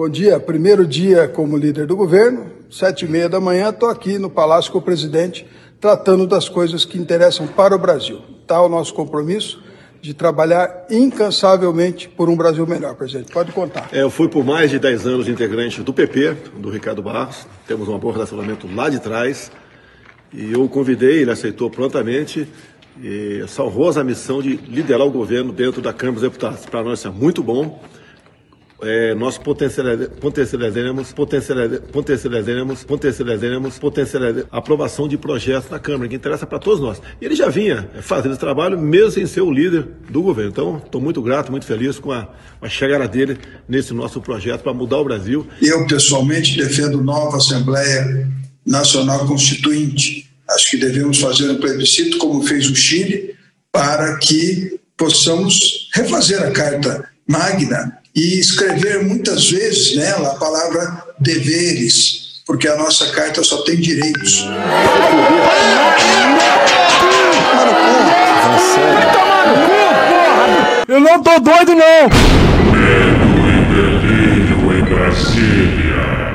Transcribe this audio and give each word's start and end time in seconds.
Bom 0.00 0.08
dia, 0.08 0.40
primeiro 0.40 0.86
dia 0.86 1.28
como 1.28 1.58
líder 1.58 1.84
do 1.86 1.94
governo, 1.94 2.46
sete 2.70 3.04
e 3.04 3.06
meia 3.06 3.28
da 3.28 3.38
manhã, 3.38 3.68
estou 3.68 3.86
aqui 3.86 4.18
no 4.18 4.30
Palácio 4.30 4.72
com 4.72 4.78
o 4.78 4.80
presidente, 4.80 5.46
tratando 5.78 6.26
das 6.26 6.48
coisas 6.48 6.86
que 6.86 6.98
interessam 6.98 7.46
para 7.46 7.76
o 7.76 7.78
Brasil. 7.78 8.22
Está 8.40 8.62
o 8.62 8.68
nosso 8.70 8.94
compromisso 8.94 9.62
de 10.00 10.14
trabalhar 10.14 10.86
incansavelmente 10.88 12.08
por 12.08 12.30
um 12.30 12.34
Brasil 12.34 12.66
melhor, 12.66 12.94
presidente. 12.94 13.30
Pode 13.30 13.52
contar. 13.52 13.90
É, 13.92 14.00
eu 14.00 14.08
fui 14.08 14.26
por 14.26 14.42
mais 14.42 14.70
de 14.70 14.78
10 14.78 15.06
anos 15.06 15.28
integrante 15.28 15.82
do 15.82 15.92
PP, 15.92 16.34
do 16.56 16.70
Ricardo 16.70 17.02
Barros. 17.02 17.46
Temos 17.68 17.86
um 17.86 17.98
bom 17.98 18.10
relacionamento 18.10 18.66
lá 18.74 18.88
de 18.88 19.00
trás. 19.00 19.52
E 20.32 20.50
eu 20.50 20.64
o 20.64 20.68
convidei, 20.70 21.20
ele 21.20 21.30
aceitou 21.30 21.68
prontamente. 21.68 22.48
E 23.02 23.42
essa 23.44 23.62
honrosa 23.62 24.02
missão 24.02 24.40
de 24.40 24.56
liderar 24.56 25.06
o 25.06 25.10
governo 25.10 25.52
dentro 25.52 25.82
da 25.82 25.92
Câmara 25.92 26.20
dos 26.20 26.22
Deputados. 26.22 26.64
Para 26.64 26.82
nós 26.82 27.00
isso 27.00 27.08
é 27.08 27.10
muito 27.10 27.42
bom 27.42 27.78
é, 28.82 29.14
nós 29.14 29.36
potencializaremos, 29.38 31.12
potencializaremos, 31.12 32.84
potencializaremos, 32.84 32.84
potencializaremos, 33.78 34.46
aprovação 34.50 35.08
de 35.08 35.16
projetos 35.16 35.70
na 35.70 35.78
Câmara, 35.78 36.08
que 36.08 36.16
interessa 36.16 36.46
para 36.46 36.58
todos 36.58 36.80
nós. 36.80 37.00
E 37.20 37.24
ele 37.24 37.34
já 37.34 37.48
vinha 37.48 37.88
fazendo 38.02 38.32
esse 38.32 38.40
trabalho, 38.40 38.78
mesmo 38.78 39.10
sem 39.12 39.26
ser 39.26 39.42
o 39.42 39.50
líder 39.50 39.86
do 40.08 40.22
governo. 40.22 40.50
Então, 40.50 40.82
estou 40.84 41.00
muito 41.00 41.20
grato, 41.22 41.50
muito 41.50 41.66
feliz 41.66 41.98
com 41.98 42.12
a, 42.12 42.28
a 42.60 42.68
chegada 42.68 43.06
dele 43.06 43.38
nesse 43.68 43.92
nosso 43.92 44.20
projeto 44.20 44.62
para 44.62 44.72
mudar 44.72 44.98
o 44.98 45.04
Brasil. 45.04 45.46
Eu, 45.60 45.86
pessoalmente, 45.86 46.56
defendo 46.56 47.02
nova 47.02 47.36
Assembleia 47.36 48.28
Nacional 48.66 49.26
Constituinte. 49.26 50.28
Acho 50.48 50.70
que 50.70 50.76
devemos 50.76 51.18
fazer 51.18 51.50
um 51.50 51.58
plebiscito, 51.58 52.18
como 52.18 52.42
fez 52.42 52.68
o 52.68 52.74
Chile, 52.74 53.34
para 53.70 54.16
que 54.18 54.80
possamos 54.96 55.88
refazer 55.94 56.42
a 56.42 56.50
Carta 56.50 57.08
Magna 57.26 57.99
e 58.14 58.38
escrever 58.38 59.04
muitas 59.04 59.50
vezes 59.50 59.96
nela 59.96 60.32
a 60.32 60.34
palavra 60.34 61.04
deveres, 61.18 62.42
porque 62.46 62.68
a 62.68 62.76
nossa 62.76 63.06
carta 63.12 63.42
só 63.42 63.62
tem 63.62 63.76
direitos. 63.76 64.44
Eu 70.88 71.00
não 71.00 71.22
tô 71.22 71.38
doido, 71.38 71.74
não! 71.74 72.08
Medo 72.72 73.28
e 73.48 73.64
delírio 73.74 74.78
em 74.78 74.82
Brasília. 74.82 76.34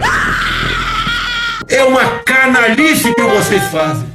É 1.67 1.83
uma 1.83 2.19
canalice 2.19 3.13
que 3.13 3.21
vocês 3.21 3.63
fazem. 3.65 4.14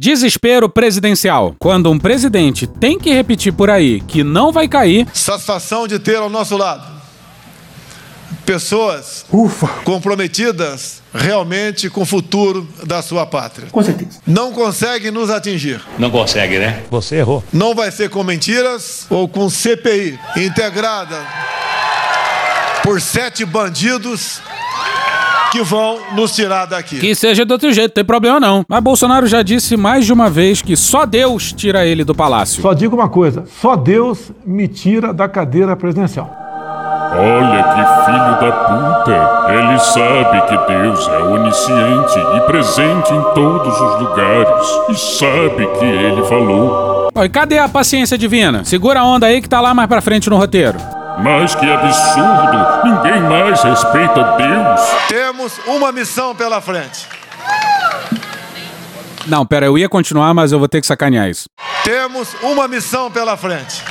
Desespero 0.00 0.68
presidencial. 0.68 1.56
Quando 1.58 1.90
um 1.90 1.98
presidente 1.98 2.68
tem 2.68 2.96
que 3.00 3.12
repetir 3.12 3.52
por 3.52 3.68
aí 3.68 4.00
que 4.00 4.22
não 4.22 4.52
vai 4.52 4.68
cair. 4.68 5.08
Satisfação 5.12 5.88
de 5.88 5.98
ter 5.98 6.14
ao 6.14 6.30
nosso 6.30 6.56
lado 6.56 6.98
pessoas 8.46 9.26
Ufa. 9.30 9.66
comprometidas 9.84 11.02
realmente 11.12 11.90
com 11.90 12.00
o 12.02 12.06
futuro 12.06 12.66
da 12.86 13.02
sua 13.02 13.26
pátria. 13.26 13.68
Com 13.70 13.82
certeza. 13.82 14.20
Não 14.26 14.52
consegue 14.52 15.10
nos 15.10 15.28
atingir. 15.28 15.82
Não 15.98 16.10
consegue, 16.10 16.58
né? 16.58 16.84
Você 16.90 17.16
errou. 17.16 17.44
Não 17.52 17.74
vai 17.74 17.90
ser 17.90 18.08
com 18.08 18.22
mentiras 18.22 19.04
ou 19.10 19.28
com 19.28 19.50
CPI 19.50 20.18
integrada 20.36 21.26
por 22.82 23.02
sete 23.02 23.44
bandidos 23.44 24.40
que 25.50 25.62
vão 25.62 25.98
nos 26.14 26.34
tirar 26.34 26.66
daqui. 26.66 26.98
Que 26.98 27.14
seja 27.14 27.44
de 27.44 27.52
outro 27.52 27.72
jeito, 27.72 27.90
não 27.90 27.94
tem 27.94 28.04
problema 28.04 28.38
não. 28.40 28.64
Mas 28.68 28.80
Bolsonaro 28.80 29.26
já 29.26 29.42
disse 29.42 29.76
mais 29.76 30.06
de 30.06 30.12
uma 30.12 30.28
vez 30.30 30.62
que 30.62 30.76
só 30.76 31.06
Deus 31.06 31.52
tira 31.52 31.86
ele 31.86 32.04
do 32.04 32.14
palácio. 32.14 32.62
Só 32.62 32.72
digo 32.72 32.96
uma 32.96 33.08
coisa: 33.08 33.44
só 33.60 33.76
Deus 33.76 34.30
me 34.44 34.68
tira 34.68 35.12
da 35.12 35.28
cadeira 35.28 35.76
presidencial. 35.76 36.30
Olha 37.10 37.62
que 37.64 38.04
filho 38.04 38.40
da 38.40 38.52
puta! 38.52 39.52
Ele 39.52 39.78
sabe 39.78 40.42
que 40.46 40.72
Deus 40.72 41.08
é 41.08 41.18
onisciente 41.22 42.18
e 42.36 42.40
presente 42.42 43.12
em 43.12 43.22
todos 43.34 43.80
os 43.80 44.00
lugares. 44.00 44.66
E 44.90 44.94
sabe 44.94 45.66
que 45.78 45.84
ele 45.86 46.22
falou. 46.24 47.08
Oi, 47.14 47.28
cadê 47.30 47.58
a 47.58 47.68
paciência 47.68 48.18
divina? 48.18 48.62
Segura 48.64 49.00
a 49.00 49.04
onda 49.04 49.26
aí 49.26 49.40
que 49.40 49.48
tá 49.48 49.60
lá 49.60 49.72
mais 49.72 49.88
pra 49.88 50.02
frente 50.02 50.28
no 50.28 50.36
roteiro. 50.36 50.78
Mas 51.22 51.54
que 51.54 51.66
absurdo! 51.70 52.84
Ninguém 52.84 53.20
mais 53.22 53.62
respeita 53.62 54.36
Deus! 54.36 54.80
Temos 55.08 55.58
uma 55.66 55.90
missão 55.90 56.34
pela 56.34 56.60
frente. 56.60 57.06
Não, 59.26 59.44
pera, 59.44 59.66
eu 59.66 59.76
ia 59.76 59.88
continuar, 59.88 60.32
mas 60.32 60.52
eu 60.52 60.58
vou 60.58 60.68
ter 60.68 60.80
que 60.80 60.86
sacanear 60.86 61.28
isso. 61.28 61.48
Temos 61.84 62.34
uma 62.42 62.66
missão 62.66 63.10
pela 63.10 63.36
frente. 63.36 63.82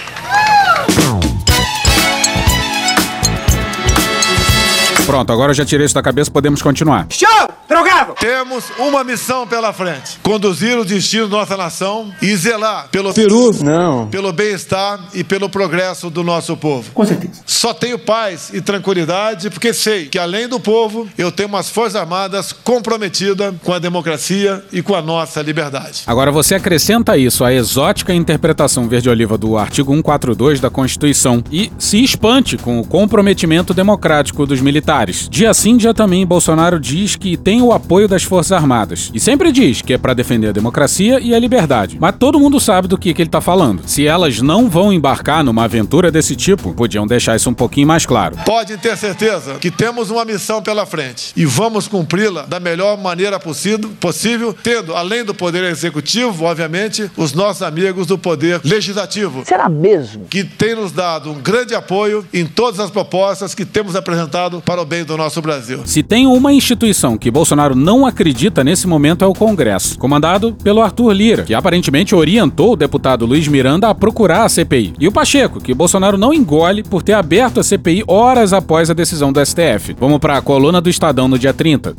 Pronto, 5.05 5.31
agora 5.31 5.51
eu 5.51 5.55
já 5.55 5.63
tirei 5.65 5.85
isso 5.85 5.95
da 5.95 6.01
cabeça, 6.01 6.29
podemos 6.29 6.61
continuar. 6.61 7.07
Show! 7.09 7.27
Drogado! 7.67 8.13
Temos 8.19 8.65
uma 8.77 9.03
missão 9.03 9.45
pela 9.47 9.71
frente: 9.73 10.17
conduzir 10.23 10.77
o 10.77 10.85
destino 10.85 11.27
da 11.27 11.37
nossa 11.37 11.55
nação 11.57 12.11
e 12.21 12.35
zelar 12.35 12.87
pelo 12.91 13.13
Peru? 13.13 13.51
Não. 13.63 14.07
pelo 14.07 14.31
bem-estar 14.33 14.99
e 15.13 15.23
pelo 15.23 15.49
progresso 15.49 16.09
do 16.09 16.23
nosso 16.23 16.55
povo. 16.57 16.91
Com 16.93 17.05
certeza. 17.05 17.41
Só 17.45 17.73
tenho 17.73 17.99
paz 17.99 18.51
e 18.53 18.61
tranquilidade 18.61 19.49
porque 19.49 19.73
sei 19.73 20.07
que, 20.07 20.17
além 20.19 20.47
do 20.47 20.59
povo, 20.59 21.07
eu 21.17 21.31
tenho 21.31 21.49
umas 21.49 21.69
Forças 21.69 21.95
Armadas 21.95 22.51
comprometidas 22.51 23.53
com 23.63 23.73
a 23.73 23.79
democracia 23.79 24.63
e 24.71 24.81
com 24.81 24.95
a 24.95 25.01
nossa 25.01 25.41
liberdade. 25.41 26.03
Agora 26.07 26.31
você 26.31 26.55
acrescenta 26.55 27.17
isso 27.17 27.43
à 27.43 27.53
exótica 27.53 28.13
interpretação 28.13 28.87
verde-oliva 28.87 29.37
do 29.37 29.57
artigo 29.57 29.93
142 29.93 30.59
da 30.59 30.69
Constituição 30.69 31.43
e 31.51 31.71
se 31.77 32.03
espante 32.03 32.57
com 32.57 32.79
o 32.79 32.85
comprometimento 32.87 33.73
democrático 33.73 34.45
dos 34.45 34.61
militares. 34.61 34.86
Dia 35.29 35.53
sim, 35.53 35.75
dia 35.75 35.93
também, 35.93 36.25
Bolsonaro 36.25 36.79
diz 36.79 37.17
que 37.17 37.35
tem 37.35 37.61
o 37.61 37.73
apoio 37.73 38.07
das 38.07 38.23
Forças 38.23 38.53
Armadas. 38.53 39.11
E 39.13 39.19
sempre 39.19 39.51
diz 39.51 39.81
que 39.81 39.91
é 39.91 39.97
para 39.97 40.13
defender 40.13 40.47
a 40.47 40.51
democracia 40.53 41.19
e 41.19 41.35
a 41.35 41.39
liberdade. 41.39 41.97
Mas 41.99 42.15
todo 42.17 42.39
mundo 42.39 42.57
sabe 42.57 42.87
do 42.87 42.97
que, 42.97 43.13
que 43.13 43.21
ele 43.21 43.29
tá 43.29 43.41
falando. 43.41 43.81
Se 43.85 44.07
elas 44.07 44.41
não 44.41 44.69
vão 44.69 44.93
embarcar 44.93 45.43
numa 45.43 45.65
aventura 45.65 46.09
desse 46.09 46.37
tipo, 46.37 46.73
podiam 46.73 47.05
deixar 47.05 47.35
isso 47.35 47.49
um 47.49 47.53
pouquinho 47.53 47.85
mais 47.85 48.05
claro. 48.05 48.37
Pode 48.45 48.77
ter 48.77 48.95
certeza 48.95 49.55
que 49.55 49.69
temos 49.69 50.09
uma 50.09 50.23
missão 50.23 50.63
pela 50.63 50.85
frente 50.85 51.33
e 51.35 51.45
vamos 51.45 51.89
cumpri-la 51.89 52.43
da 52.43 52.57
melhor 52.57 52.97
maneira 52.97 53.37
possível, 53.37 53.89
possível, 53.99 54.55
tendo, 54.63 54.95
além 54.95 55.25
do 55.25 55.33
Poder 55.33 55.65
Executivo, 55.65 56.45
obviamente, 56.45 57.11
os 57.17 57.33
nossos 57.33 57.61
amigos 57.61 58.07
do 58.07 58.17
Poder 58.17 58.61
Legislativo. 58.63 59.43
Será 59.45 59.67
mesmo? 59.67 60.27
Que 60.29 60.45
tem 60.45 60.75
nos 60.75 60.93
dado 60.93 61.29
um 61.29 61.41
grande 61.41 61.75
apoio 61.75 62.25
em 62.33 62.45
todas 62.45 62.79
as 62.79 62.89
propostas 62.89 63.53
que 63.53 63.65
temos 63.65 63.93
apresentado 63.93 64.61
para 64.61 64.76
o 64.81 64.85
bem 64.85 65.03
do 65.03 65.17
nosso 65.17 65.41
Brasil. 65.41 65.81
Se 65.85 66.03
tem 66.03 66.27
uma 66.27 66.53
instituição 66.53 67.17
que 67.17 67.31
Bolsonaro 67.31 67.75
não 67.75 68.05
acredita 68.05 68.63
nesse 68.63 68.87
momento 68.87 69.23
é 69.23 69.27
o 69.27 69.33
Congresso, 69.33 69.97
comandado 69.97 70.53
pelo 70.63 70.81
Arthur 70.81 71.11
Lira, 71.11 71.43
que 71.43 71.53
aparentemente 71.53 72.15
orientou 72.15 72.73
o 72.73 72.75
deputado 72.75 73.25
Luiz 73.25 73.47
Miranda 73.47 73.89
a 73.89 73.95
procurar 73.95 74.43
a 74.43 74.49
CPI. 74.49 74.93
E 74.99 75.07
o 75.07 75.11
Pacheco, 75.11 75.59
que 75.59 75.73
Bolsonaro 75.73 76.17
não 76.17 76.33
engole 76.33 76.83
por 76.83 77.01
ter 77.01 77.13
aberto 77.13 77.59
a 77.59 77.63
CPI 77.63 78.03
horas 78.07 78.53
após 78.53 78.89
a 78.89 78.93
decisão 78.93 79.31
do 79.31 79.43
STF. 79.45 79.95
Vamos 79.99 80.19
para 80.19 80.37
a 80.37 80.41
coluna 80.41 80.81
do 80.81 80.89
Estadão 80.89 81.27
no 81.27 81.39
dia 81.39 81.53
30. 81.53 81.95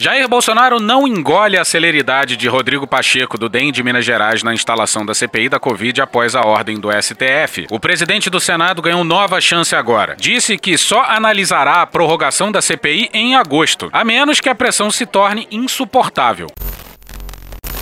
Jair 0.00 0.28
Bolsonaro 0.28 0.78
não 0.78 1.08
engole 1.08 1.58
a 1.58 1.64
celeridade 1.64 2.36
de 2.36 2.46
Rodrigo 2.46 2.86
Pacheco, 2.86 3.36
do 3.36 3.48
DEM 3.48 3.72
de 3.72 3.82
Minas 3.82 4.04
Gerais, 4.04 4.44
na 4.44 4.54
instalação 4.54 5.04
da 5.04 5.12
CPI 5.12 5.48
da 5.48 5.58
Covid 5.58 6.00
após 6.00 6.36
a 6.36 6.42
ordem 6.42 6.78
do 6.78 6.88
STF. 6.88 7.66
O 7.68 7.80
presidente 7.80 8.30
do 8.30 8.38
Senado 8.38 8.80
ganhou 8.80 9.02
nova 9.02 9.40
chance 9.40 9.74
agora. 9.74 10.14
Disse 10.16 10.56
que 10.56 10.78
só 10.78 11.02
analisará 11.02 11.82
a 11.82 11.86
prorrogação 11.86 12.52
da 12.52 12.62
CPI 12.62 13.10
em 13.12 13.34
agosto, 13.34 13.88
a 13.92 14.04
menos 14.04 14.40
que 14.40 14.48
a 14.48 14.54
pressão 14.54 14.88
se 14.88 15.04
torne 15.04 15.48
insuportável. 15.50 16.46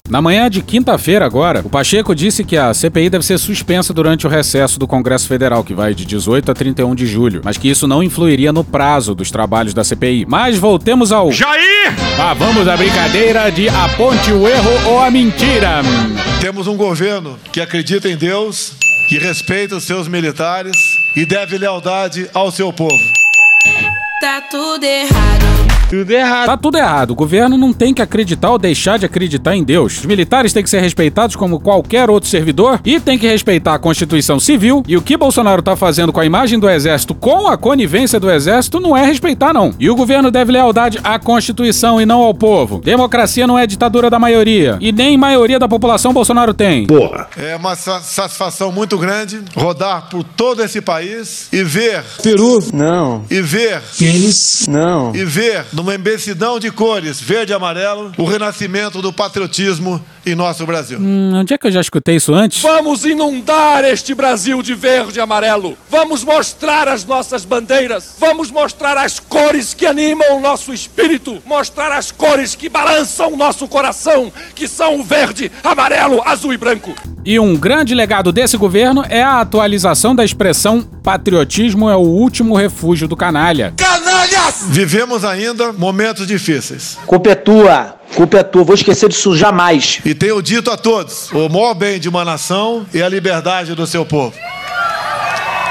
Na 0.09 0.23
manhã 0.23 0.49
de 0.49 0.63
quinta-feira, 0.63 1.27
agora, 1.27 1.63
o 1.65 1.69
Pacheco 1.69 2.15
disse 2.15 2.45
que 2.45 2.57
a 2.57 2.73
CPI 2.73 3.11
deve 3.11 3.25
ser 3.25 3.39
suspensa 3.39 3.93
durante 3.93 4.25
o 4.27 4.31
recesso 4.31 4.79
do 4.79 4.87
Congresso 4.87 5.27
Federal, 5.27 5.65
que 5.65 5.75
vai 5.75 5.95
de 5.95 6.05
18 6.05 6.51
a 6.53 6.55
31 6.55 6.95
de 6.95 7.07
julho, 7.07 7.41
mas 7.45 7.59
que 7.59 7.69
isso 7.69 7.89
não 7.89 8.03
influiria 8.03 8.53
no 8.53 8.63
prazo 8.63 9.15
dos 9.15 9.31
trabalhos 9.33 9.75
da 9.75 9.83
CPI. 9.83 10.25
Mas 10.29 10.59
voltemos 10.59 11.11
ao. 11.11 11.33
Jair! 11.33 11.93
Ah, 12.19 12.35
vamos 12.35 12.69
à 12.69 12.77
brincadeira 12.77 13.51
de 13.51 13.69
aponte 13.69 14.31
o 14.33 14.47
erro 14.47 14.71
ou 14.87 15.01
a 15.01 15.11
mentira. 15.11 15.83
Temos 16.41 16.69
um 16.69 16.77
governo 16.77 17.37
que 17.53 17.61
acredita 17.61 18.09
em 18.09 18.17
Deus, 18.17 18.75
que 19.09 19.19
respeita 19.19 19.75
os 19.77 19.85
seus 19.85 20.07
militares 20.07 20.77
e 21.17 21.27
deve 21.27 21.59
lealdade 21.59 22.31
ao 22.33 22.53
seu 22.53 22.73
povo. 22.73 22.95
tá 24.21 24.41
tudo 24.41 24.85
errado. 24.85 25.56
Tudo 25.89 26.11
errado. 26.11 26.47
Tá 26.47 26.57
tudo 26.57 26.79
errado. 26.79 27.11
O 27.13 27.15
governo 27.15 27.57
não 27.57 27.73
tem 27.73 27.95
que 27.95 28.03
acreditar 28.03 28.51
ou 28.51 28.59
deixar 28.59 28.99
de 28.99 29.07
acreditar 29.07 29.55
em 29.55 29.63
Deus. 29.63 30.01
Os 30.01 30.05
militares 30.07 30.53
têm 30.53 30.63
que 30.63 30.71
ser 30.71 30.81
respeitados 30.81 31.37
como 31.37 31.61
qualquer 31.61 32.11
outro 32.11 32.29
servidor 32.29 32.81
e 32.85 32.99
tem 32.99 33.17
que 33.17 33.29
respeitar 33.29 33.75
a 33.75 33.79
Constituição 33.79 34.41
Civil. 34.41 34.83
E 34.89 34.97
o 34.97 35.03
que 35.03 35.17
Bolsonaro 35.17 35.63
tá 35.63 35.77
fazendo 35.77 36.13
com 36.13 36.19
a 36.19 36.27
imagem 36.27 36.59
do 36.59 36.69
Exército, 36.69 37.15
com 37.15 37.47
a 37.47 37.57
conivência 37.57 38.19
do 38.19 38.29
Exército, 38.29 38.81
não 38.81 38.97
é 38.97 39.07
respeitar, 39.07 39.53
não. 39.53 39.73
E 39.79 39.89
o 39.89 39.95
governo 39.95 40.29
deve 40.29 40.51
lealdade 40.51 40.99
à 41.05 41.21
Constituição 41.21 42.01
e 42.01 42.07
não 42.07 42.21
ao 42.21 42.35
povo. 42.35 42.81
Democracia 42.81 43.47
não 43.47 43.59
é 43.59 43.65
ditadura 43.65 44.11
da 44.11 44.19
maioria. 44.19 44.79
E 44.81 44.91
nem 44.91 45.17
maioria 45.17 45.59
da 45.59 45.69
população 45.69 46.13
Bolsonaro 46.13 46.53
tem. 46.53 46.87
Porra. 46.87 47.29
É 47.37 47.55
uma 47.55 47.77
satisfação 47.77 48.73
muito 48.73 48.99
grande 48.99 49.41
rodar 49.55 50.09
por 50.11 50.25
todo 50.25 50.65
esse 50.65 50.81
país 50.81 51.49
e 51.53 51.63
ver. 51.63 52.03
Peru? 52.25 52.59
Não. 52.73 53.25
E 53.31 53.41
ver. 53.41 53.81
Pênis? 53.97 54.67
Não. 54.69 55.15
E 55.15 55.25
ver 55.25 55.65
numa 55.77 55.95
imensidão 55.95 56.59
de 56.59 56.71
cores, 56.71 57.21
verde 57.21 57.53
e 57.53 57.55
amarelo, 57.55 58.11
o 58.17 58.25
renascimento 58.25 59.03
do 59.03 59.13
patriotismo 59.13 60.03
em 60.25 60.35
nosso 60.35 60.65
Brasil. 60.65 60.99
Hum, 60.99 61.33
onde 61.35 61.53
é 61.53 61.59
que 61.59 61.67
eu 61.67 61.71
já 61.71 61.83
escutei 61.83 62.17
isso 62.17 62.35
antes? 62.35 62.63
Vamos 62.63 63.05
inundar 63.05 63.85
este 63.85 64.15
Brasil 64.15 64.63
de 64.63 64.75
verde 64.75 65.19
e 65.19 65.21
amarelo. 65.21 65.77
Vamos 65.91 66.25
mostrar 66.25 66.89
as 66.89 67.05
nossas 67.05 67.45
bandeiras. 67.45 68.17
Vamos 68.19 68.51
mostrar 68.51 68.97
as 68.97 69.21
cores 69.21 69.75
que 69.75 69.85
animam 69.85 70.39
o 70.39 70.41
nosso 70.41 70.73
espírito. 70.73 71.43
Mostrar 71.45 71.93
as 71.93 72.11
cores 72.11 72.55
que 72.55 72.71
balançam 72.71 73.35
o 73.35 73.37
nosso 73.37 73.69
coração, 73.69 74.33
que 74.55 74.67
são 74.67 74.99
o 74.99 75.05
verde, 75.05 75.53
amarelo, 75.63 76.23
azul 76.25 76.55
e 76.55 76.57
branco. 76.57 76.95
E 77.23 77.39
um 77.39 77.55
grande 77.55 77.95
legado 77.95 78.33
desse 78.33 78.57
governo 78.57 79.05
é 79.11 79.23
a 79.23 79.41
atualização 79.41 80.15
da 80.15 80.25
expressão 80.25 80.89
patriotismo 81.07 81.89
é 81.89 81.95
o 81.95 82.01
último 82.01 82.57
refúgio 82.57 83.07
do 83.07 83.17
canalha. 83.17 83.73
Canalhas! 84.27 84.67
Vivemos 84.69 85.25
ainda 85.25 85.73
momentos 85.73 86.27
difíceis. 86.27 86.99
Culpa 87.07 87.31
é 87.31 87.35
tua. 87.35 87.97
Culpa 88.15 88.39
é 88.39 88.43
tua, 88.43 88.65
vou 88.65 88.75
esquecer 88.75 89.09
disso 89.09 89.37
jamais. 89.37 90.01
E 90.05 90.15
tenho 90.15 90.41
dito 90.43 90.71
a 90.71 90.77
todos: 90.77 91.31
o 91.33 91.49
maior 91.49 91.75
bem 91.75 91.99
de 91.99 92.09
uma 92.09 92.25
nação 92.25 92.87
é 92.95 93.03
a 93.03 93.09
liberdade 93.09 93.75
do 93.75 93.87
seu 93.87 94.05
povo. 94.05 94.35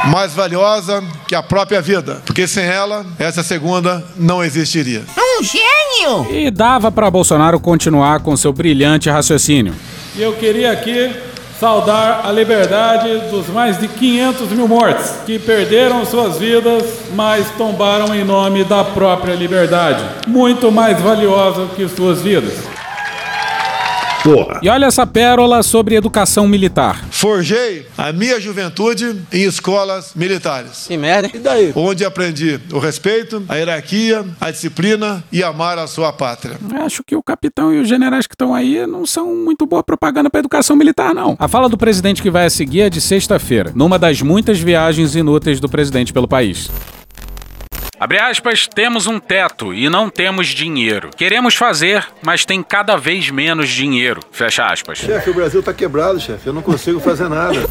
Mais 0.07 0.33
valiosa 0.33 1.03
que 1.27 1.33
a 1.33 1.41
própria 1.41 1.81
vida, 1.81 2.21
porque 2.25 2.47
sem 2.47 2.63
ela, 2.63 3.05
essa 3.17 3.41
segunda 3.41 4.05
não 4.15 4.43
existiria. 4.43 5.03
Um 5.17 5.43
gênio! 5.43 6.27
E 6.31 6.51
dava 6.51 6.91
para 6.91 7.09
Bolsonaro 7.09 7.59
continuar 7.59 8.19
com 8.19 8.37
seu 8.37 8.53
brilhante 8.53 9.09
raciocínio. 9.09 9.73
E 10.15 10.21
eu 10.21 10.33
queria 10.33 10.71
aqui 10.71 11.11
saudar 11.59 12.21
a 12.25 12.31
liberdade 12.31 13.29
dos 13.29 13.47
mais 13.47 13.77
de 13.79 13.87
500 13.87 14.49
mil 14.49 14.67
mortos 14.67 15.11
que 15.25 15.39
perderam 15.39 16.05
suas 16.05 16.37
vidas, 16.37 16.83
mas 17.13 17.49
tombaram 17.57 18.13
em 18.13 18.23
nome 18.23 18.63
da 18.63 18.83
própria 18.83 19.33
liberdade, 19.33 20.03
muito 20.27 20.71
mais 20.71 20.99
valiosa 20.99 21.67
que 21.75 21.87
suas 21.87 22.21
vidas. 22.21 22.53
Porra. 24.23 24.59
E 24.61 24.67
olha 24.67 24.87
essa 24.87 25.05
pérola 25.05 25.61
sobre 25.61 25.95
educação 25.95 26.47
militar. 26.47 26.99
Forjei 27.25 27.87
a 27.97 28.13
minha 28.13 28.39
juventude 28.39 29.19
em 29.33 29.41
escolas 29.45 30.13
militares. 30.15 30.85
Que 30.87 30.95
merda. 30.95 31.31
E 31.33 31.39
daí? 31.39 31.73
Onde 31.75 32.05
aprendi 32.05 32.59
o 32.71 32.77
respeito, 32.77 33.43
a 33.49 33.55
hierarquia, 33.55 34.23
a 34.39 34.51
disciplina 34.51 35.23
e 35.31 35.41
amar 35.41 35.79
a 35.79 35.87
sua 35.87 36.13
pátria. 36.13 36.59
Acho 36.85 37.03
que 37.03 37.15
o 37.15 37.23
capitão 37.23 37.73
e 37.73 37.79
os 37.79 37.89
generais 37.89 38.27
que 38.27 38.35
estão 38.35 38.53
aí 38.53 38.85
não 38.85 39.07
são 39.07 39.35
muito 39.35 39.65
boa 39.65 39.81
propaganda 39.81 40.29
para 40.29 40.39
educação 40.39 40.75
militar, 40.75 41.15
não. 41.15 41.35
A 41.39 41.47
fala 41.47 41.67
do 41.67 41.79
presidente 41.79 42.21
que 42.21 42.29
vai 42.29 42.45
a 42.45 42.49
seguir 42.51 42.81
é 42.81 42.89
de 42.91 43.01
sexta-feira, 43.01 43.71
numa 43.73 43.97
das 43.97 44.21
muitas 44.21 44.59
viagens 44.59 45.15
inúteis 45.15 45.59
do 45.59 45.67
presidente 45.67 46.13
pelo 46.13 46.27
país. 46.27 46.69
Abre 47.97 48.19
aspas, 48.19 48.67
temos 48.67 49.07
um 49.07 49.19
teto 49.19 49.73
e 49.73 49.89
não 49.89 50.09
temos 50.09 50.47
dinheiro. 50.47 51.09
Queremos 51.15 51.55
fazer, 51.55 52.05
mas 52.21 52.43
tem 52.43 52.61
cada 52.61 52.97
vez 52.97 53.29
menos 53.29 53.69
dinheiro. 53.69 54.19
Fecha 54.31 54.65
aspas. 54.65 54.97
Chefe, 54.97 55.29
o 55.29 55.33
Brasil 55.33 55.63
tá 55.63 55.73
quebrado, 55.73 56.19
chefe. 56.19 56.47
Eu 56.47 56.53
não 56.53 56.61
consigo 56.61 56.99
fazer 56.99 57.29
nada. 57.29 57.65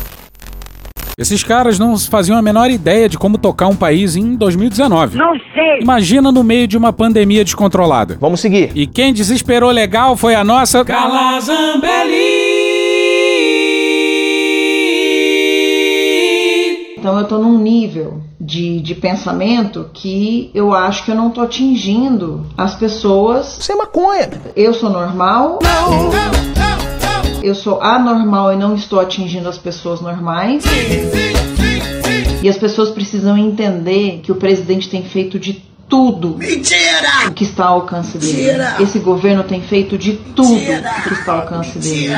Esses 1.17 1.44
caras 1.44 1.79
não 1.79 1.97
faziam 1.99 2.37
a 2.37 2.43
menor 2.43 2.71
ideia 2.71 3.09
de 3.09 3.17
como 3.17 3.38
tocar 3.38 3.69
um 3.69 3.76
país 3.76 4.17
em 4.17 4.35
2019. 4.35 5.17
Não 5.17 5.38
sei. 5.55 5.81
Imagina 5.81 6.32
no 6.32 6.43
meio 6.43 6.67
de 6.67 6.76
uma 6.76 6.93
pandemia 6.93 7.44
descontrolada. 7.44 8.17
Vamos 8.21 8.41
seguir. 8.41 8.73
E 8.75 8.87
quem 8.87 9.12
desesperou 9.12 9.71
legal 9.71 10.17
foi 10.17 10.35
a 10.35 10.43
nossa 10.43 10.85
Calazambelli. 10.85 12.53
Então 17.04 17.18
eu 17.18 17.26
tô 17.26 17.36
num 17.36 17.58
nível 17.58 18.22
de, 18.40 18.80
de 18.80 18.94
pensamento 18.94 19.90
que 19.92 20.50
eu 20.54 20.72
acho 20.72 21.04
que 21.04 21.10
eu 21.10 21.14
não 21.14 21.28
tô 21.28 21.42
atingindo 21.42 22.46
as 22.56 22.74
pessoas. 22.74 23.58
Você 23.60 23.72
é 23.72 23.76
maconha. 23.76 24.30
Eu 24.56 24.72
sou 24.72 24.88
normal. 24.88 25.58
Não, 25.62 25.90
não, 26.04 26.08
não, 26.08 27.42
eu 27.42 27.54
sou 27.54 27.82
anormal 27.82 28.54
e 28.54 28.56
não 28.56 28.74
estou 28.74 28.98
atingindo 28.98 29.46
as 29.50 29.58
pessoas 29.58 30.00
normais. 30.00 30.62
Sim, 30.62 30.70
sim, 30.70 31.34
sim, 32.00 32.40
e 32.42 32.48
as 32.48 32.56
pessoas 32.56 32.88
precisam 32.88 33.36
entender 33.36 34.20
que 34.22 34.32
o 34.32 34.36
presidente 34.36 34.88
tem 34.88 35.02
feito 35.02 35.38
de 35.38 35.62
tudo 35.86 36.38
Mentira! 36.38 36.83
O 37.28 37.32
que 37.32 37.44
está 37.44 37.66
ao 37.66 37.80
alcance 37.80 38.18
dele. 38.18 38.32
Mentira! 38.32 38.76
Esse 38.80 38.98
governo 38.98 39.44
tem 39.44 39.60
feito 39.62 39.96
de 39.98 40.12
tudo 40.14 40.54
Mentira! 40.54 40.94
o 40.98 41.08
que 41.08 41.14
está 41.14 41.32
ao 41.32 41.40
alcance 41.40 41.78
dele. 41.78 42.14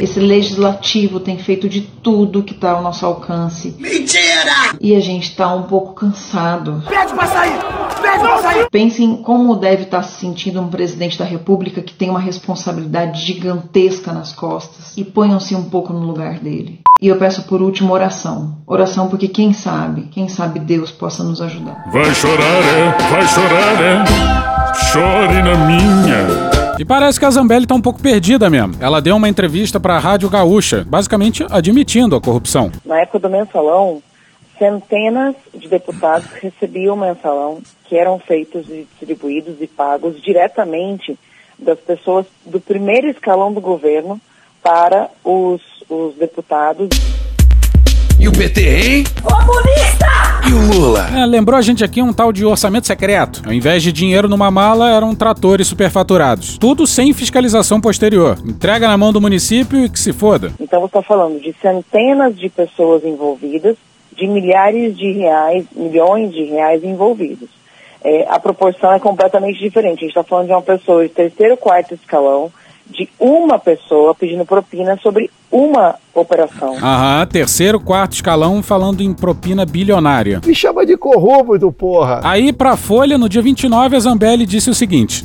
Esse 0.00 0.20
legislativo 0.20 1.20
tem 1.20 1.38
feito 1.38 1.68
de 1.68 1.80
tudo 1.80 2.42
que 2.42 2.52
está 2.52 2.72
ao 2.72 2.82
nosso 2.82 3.04
alcance. 3.04 3.74
Mentira! 3.78 4.76
E 4.80 4.94
a 4.94 5.00
gente 5.00 5.30
está 5.30 5.54
um 5.54 5.64
pouco 5.64 5.94
cansado. 5.94 6.82
Pede 6.88 7.12
pra 7.12 7.26
sair! 7.26 7.58
Pede 8.00 8.18
pra 8.18 8.38
sair! 8.38 8.68
Pensem 8.70 9.16
como 9.16 9.56
deve 9.56 9.84
estar 9.84 10.02
se 10.02 10.20
sentindo 10.20 10.60
um 10.60 10.68
presidente 10.68 11.18
da 11.18 11.24
república 11.24 11.82
que 11.82 11.94
tem 11.94 12.10
uma 12.10 12.20
responsabilidade 12.20 13.24
gigantesca 13.24 14.12
nas 14.12 14.32
costas. 14.32 14.96
E 14.96 15.04
ponham-se 15.04 15.54
um 15.54 15.64
pouco 15.64 15.92
no 15.92 16.00
lugar 16.00 16.38
dele. 16.38 16.83
E 17.04 17.08
eu 17.08 17.18
peço 17.18 17.42
por 17.42 17.60
último 17.60 17.92
oração. 17.92 18.62
Oração 18.66 19.10
porque 19.10 19.28
quem 19.28 19.52
sabe, 19.52 20.08
quem 20.10 20.26
sabe 20.26 20.58
Deus 20.58 20.90
possa 20.90 21.22
nos 21.22 21.42
ajudar. 21.42 21.84
Vai 21.92 22.14
chorar, 22.14 22.62
é? 22.64 23.10
Vai 23.10 23.28
chorar, 23.28 23.82
é? 23.82 24.74
Chore 24.90 25.42
na 25.42 25.54
minha. 25.66 26.78
E 26.78 26.82
parece 26.86 27.20
que 27.20 27.26
a 27.26 27.30
Zambelli 27.30 27.66
tá 27.66 27.74
um 27.74 27.82
pouco 27.82 28.00
perdida 28.00 28.48
mesmo. 28.48 28.76
Ela 28.80 29.02
deu 29.02 29.16
uma 29.16 29.28
entrevista 29.28 29.78
para 29.78 29.96
a 29.96 29.98
Rádio 29.98 30.30
Gaúcha, 30.30 30.82
basicamente 30.88 31.44
admitindo 31.50 32.16
a 32.16 32.22
corrupção. 32.22 32.72
Na 32.86 32.98
época 33.02 33.18
do 33.18 33.28
mensalão, 33.28 34.02
centenas 34.58 35.34
de 35.54 35.68
deputados 35.68 36.26
recebiam 36.40 36.96
mensalão 36.96 37.58
que 37.84 37.98
eram 37.98 38.18
feitos 38.18 38.66
e 38.70 38.86
distribuídos 38.90 39.60
e 39.60 39.66
pagos 39.66 40.22
diretamente 40.22 41.18
das 41.58 41.78
pessoas 41.80 42.24
do 42.46 42.58
primeiro 42.58 43.08
escalão 43.08 43.52
do 43.52 43.60
governo 43.60 44.18
para 44.64 45.10
os, 45.22 45.60
os 45.90 46.14
deputados. 46.16 46.88
E 48.18 48.26
o 48.26 48.32
PT, 48.32 48.60
hein? 48.62 49.04
Comunista! 49.22 50.06
E 50.48 50.52
o 50.52 50.72
Lula? 50.72 51.06
É, 51.14 51.26
lembrou 51.26 51.58
a 51.58 51.62
gente 51.62 51.84
aqui 51.84 52.00
um 52.00 52.12
tal 52.12 52.32
de 52.32 52.46
orçamento 52.46 52.86
secreto. 52.86 53.42
Ao 53.44 53.52
invés 53.52 53.82
de 53.82 53.92
dinheiro 53.92 54.26
numa 54.26 54.50
mala, 54.50 54.90
eram 54.90 55.14
tratores 55.14 55.66
superfaturados. 55.66 56.56
Tudo 56.56 56.86
sem 56.86 57.12
fiscalização 57.12 57.78
posterior. 57.78 58.38
Entrega 58.46 58.88
na 58.88 58.96
mão 58.96 59.12
do 59.12 59.20
município 59.20 59.84
e 59.84 59.90
que 59.90 59.98
se 59.98 60.14
foda. 60.14 60.52
Então 60.58 60.80
você 60.80 60.86
está 60.86 61.02
falando 61.02 61.38
de 61.38 61.54
centenas 61.60 62.34
de 62.34 62.48
pessoas 62.48 63.04
envolvidas, 63.04 63.76
de 64.16 64.26
milhares 64.26 64.96
de 64.96 65.12
reais, 65.12 65.66
milhões 65.76 66.32
de 66.32 66.44
reais 66.44 66.82
envolvidos. 66.82 67.50
É, 68.02 68.26
a 68.30 68.38
proporção 68.38 68.92
é 68.92 68.98
completamente 68.98 69.58
diferente. 69.58 69.98
A 69.98 70.00
gente 70.00 70.08
está 70.08 70.24
falando 70.24 70.46
de 70.46 70.52
uma 70.52 70.62
pessoa 70.62 71.02
de 71.02 71.10
terceiro, 71.10 71.56
quarto 71.56 71.94
escalão, 71.94 72.50
de 72.86 73.08
uma 73.18 73.58
pessoa 73.58 74.14
pedindo 74.14 74.44
propina 74.44 74.98
sobre 75.02 75.30
uma 75.50 75.96
operação. 76.14 76.76
Aham, 76.76 77.26
terceiro, 77.26 77.80
quarto 77.80 78.12
escalão 78.12 78.62
falando 78.62 79.02
em 79.02 79.12
propina 79.12 79.64
bilionária. 79.64 80.40
Me 80.44 80.54
chama 80.54 80.84
de 80.84 80.96
corrupto, 80.96 81.72
porra. 81.72 82.20
Aí, 82.22 82.52
pra 82.52 82.76
Folha, 82.76 83.16
no 83.18 83.28
dia 83.28 83.42
29, 83.42 83.96
a 83.96 84.00
Zambelli 84.00 84.46
disse 84.46 84.70
o 84.70 84.74
seguinte: 84.74 85.24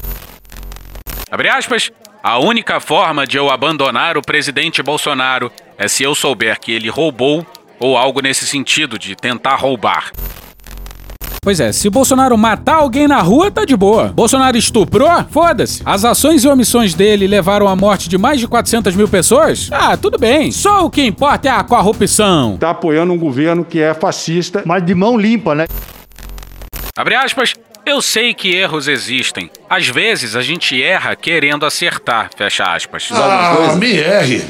Abre 1.31 1.49
aspas. 1.49 1.91
A 2.21 2.37
única 2.37 2.81
forma 2.81 3.25
de 3.25 3.37
eu 3.37 3.49
abandonar 3.49 4.17
o 4.17 4.21
presidente 4.21 4.83
Bolsonaro 4.83 5.49
é 5.77 5.87
se 5.87 6.03
eu 6.03 6.13
souber 6.13 6.59
que 6.59 6.73
ele 6.73 6.89
roubou 6.89 7.45
ou 7.79 7.95
algo 7.95 8.21
nesse 8.21 8.45
sentido 8.45 8.99
de 8.99 9.15
tentar 9.15 9.55
roubar. 9.55 10.11
Pois 11.41 11.59
é, 11.59 11.71
se 11.71 11.87
o 11.87 11.91
Bolsonaro 11.91 12.37
matar 12.37 12.75
alguém 12.75 13.07
na 13.07 13.21
rua, 13.21 13.49
tá 13.49 13.63
de 13.63 13.75
boa. 13.75 14.09
Bolsonaro 14.09 14.57
estuprou? 14.57 15.09
Foda-se. 15.31 15.81
As 15.85 16.03
ações 16.03 16.43
e 16.43 16.47
omissões 16.47 16.93
dele 16.93 17.27
levaram 17.27 17.67
à 17.67 17.75
morte 17.75 18.09
de 18.09 18.17
mais 18.17 18.39
de 18.39 18.47
400 18.47 18.93
mil 18.95 19.07
pessoas? 19.07 19.69
Ah, 19.71 19.95
tudo 19.95 20.17
bem. 20.17 20.51
Só 20.51 20.85
o 20.85 20.89
que 20.89 21.01
importa 21.01 21.47
é 21.47 21.51
a 21.51 21.63
corrupção. 21.63 22.57
Tá 22.57 22.71
apoiando 22.71 23.13
um 23.13 23.17
governo 23.17 23.63
que 23.63 23.79
é 23.79 23.93
fascista, 23.93 24.63
mas 24.65 24.85
de 24.85 24.93
mão 24.93 25.17
limpa, 25.17 25.55
né? 25.55 25.65
Abre 26.97 27.15
aspas. 27.15 27.53
Eu 27.85 28.01
sei 28.01 28.33
que 28.33 28.53
erros 28.53 28.87
existem. 28.87 29.49
Às 29.69 29.87
vezes 29.87 30.35
a 30.35 30.41
gente 30.41 30.79
erra 30.81 31.15
querendo 31.15 31.65
acertar. 31.65 32.29
Fecha 32.37 32.63
aspas. 32.65 33.09
Ah, 33.13 33.75
me 33.77 33.97
erre. 33.97 34.43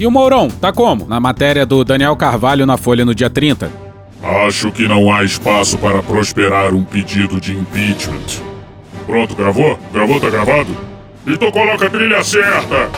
E 0.00 0.06
o 0.06 0.10
Mourão, 0.10 0.48
tá 0.48 0.72
como? 0.72 1.06
Na 1.06 1.20
matéria 1.20 1.66
do 1.66 1.84
Daniel 1.84 2.16
Carvalho 2.16 2.64
na 2.64 2.78
Folha 2.78 3.04
no 3.04 3.14
dia 3.14 3.28
30. 3.28 3.89
Acho 4.22 4.70
que 4.70 4.86
não 4.86 5.12
há 5.12 5.24
espaço 5.24 5.78
para 5.78 6.02
prosperar 6.02 6.74
um 6.74 6.84
pedido 6.84 7.40
de 7.40 7.56
impeachment. 7.56 8.42
Pronto, 9.06 9.34
gravou? 9.34 9.78
Gravou, 9.92 10.20
tá 10.20 10.28
gravado? 10.28 10.76
Então 11.26 11.50
coloca 11.50 11.86
a 11.86 11.90
trilha 11.90 12.22
certa! 12.22 12.90